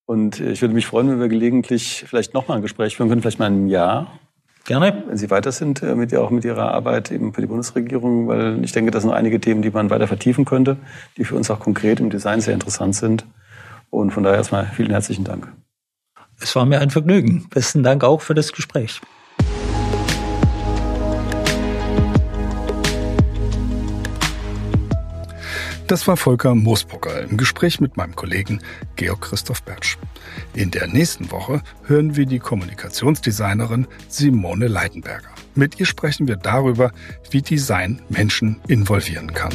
Und 0.06 0.40
ich 0.40 0.62
würde 0.62 0.74
mich 0.74 0.88
freuen, 0.88 1.10
wenn 1.10 1.20
wir 1.20 1.30
gelegentlich 1.30 2.04
vielleicht 2.08 2.34
nochmal 2.34 2.58
ein 2.58 2.62
Gespräch 2.62 2.98
führen 2.98 3.10
können, 3.10 3.22
vielleicht 3.22 3.40
mal 3.40 3.48
in 3.48 3.54
einem 3.54 3.68
Jahr, 3.68 4.20
Gerne. 4.66 5.04
Wenn 5.08 5.18
Sie 5.18 5.30
weiter 5.30 5.52
sind, 5.52 5.82
äh, 5.82 5.96
mit, 5.96 6.16
auch 6.16 6.30
mit 6.30 6.46
Ihrer 6.46 6.72
Arbeit 6.72 7.12
eben 7.12 7.34
für 7.34 7.42
die 7.42 7.48
Bundesregierung, 7.48 8.28
weil 8.28 8.64
ich 8.64 8.72
denke, 8.72 8.92
das 8.92 9.04
sind 9.04 9.12
einige 9.12 9.40
Themen, 9.40 9.62
die 9.62 9.72
man 9.72 9.90
weiter 9.90 10.08
vertiefen 10.08 10.46
könnte, 10.46 10.78
die 11.18 11.26
für 11.26 11.36
uns 11.36 11.50
auch 11.50 11.60
konkret 11.60 12.00
im 12.00 12.10
Design 12.10 12.42
sehr 12.42 12.54
interessant 12.54 12.96
sind. 12.96 13.26
Und 13.90 14.12
von 14.12 14.24
daher 14.24 14.38
erstmal 14.38 14.66
vielen 14.68 14.92
herzlichen 14.92 15.24
Dank. 15.24 15.52
Es 16.40 16.56
war 16.56 16.66
mir 16.66 16.80
ein 16.80 16.90
Vergnügen. 16.90 17.48
Besten 17.50 17.84
Dank 17.84 18.04
auch 18.04 18.22
für 18.22 18.34
das 18.34 18.52
Gespräch. 18.52 19.02
Das 25.92 26.08
war 26.08 26.16
Volker 26.16 26.56
Moosbrugger 26.56 27.20
im 27.20 27.36
Gespräch 27.36 27.82
mit 27.82 27.98
meinem 27.98 28.16
Kollegen 28.16 28.62
Georg 28.96 29.20
Christoph 29.20 29.62
Bertsch. 29.64 29.98
In 30.54 30.72
der 30.72 30.88
nächsten 30.88 31.30
Woche 31.32 31.62
hören 31.84 32.16
wir 32.16 32.26
die 32.26 32.40
Kommunikationsdesignerin 32.40 33.86
Simone 34.08 34.70
Leidenberger. 34.70 35.28
Mit 35.54 35.82
ihr 35.82 35.86
sprechen 35.86 36.30
wir 36.30 36.38
darüber, 36.38 36.94
wie 37.30 37.42
Design 37.42 38.02
Menschen 38.08 38.62
involvieren 38.70 39.34
kann. 39.34 39.52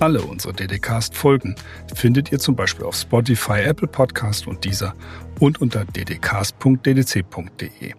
Alle 0.00 0.22
unsere 0.22 0.52
DDcast-Folgen 0.52 1.54
findet 1.94 2.32
ihr 2.32 2.40
zum 2.40 2.56
Beispiel 2.56 2.86
auf 2.86 2.96
Spotify, 2.96 3.60
Apple 3.60 3.86
Podcast 3.86 4.48
und 4.48 4.64
dieser 4.64 4.96
und 5.38 5.60
unter 5.60 5.84
ddcast.ddc.de. 5.84 7.94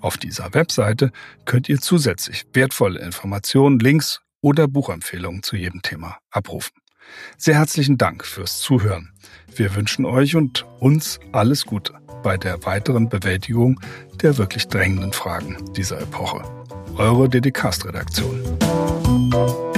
Auf 0.00 0.16
dieser 0.16 0.54
Webseite 0.54 1.12
könnt 1.44 1.68
ihr 1.68 1.80
zusätzlich 1.80 2.46
wertvolle 2.52 3.00
Informationen, 3.00 3.78
Links 3.78 4.20
oder 4.40 4.68
Buchempfehlungen 4.68 5.42
zu 5.42 5.56
jedem 5.56 5.82
Thema 5.82 6.18
abrufen. 6.30 6.72
Sehr 7.36 7.56
herzlichen 7.56 7.98
Dank 7.98 8.24
fürs 8.24 8.60
Zuhören. 8.60 9.12
Wir 9.54 9.74
wünschen 9.74 10.04
euch 10.04 10.36
und 10.36 10.64
uns 10.80 11.18
alles 11.32 11.66
Gute 11.66 11.94
bei 12.22 12.36
der 12.36 12.64
weiteren 12.64 13.08
Bewältigung 13.08 13.80
der 14.22 14.38
wirklich 14.38 14.68
drängenden 14.68 15.12
Fragen 15.12 15.56
dieser 15.74 16.00
Epoche. 16.00 16.42
Eure 16.96 17.28
DDcast-Redaktion. 17.28 19.71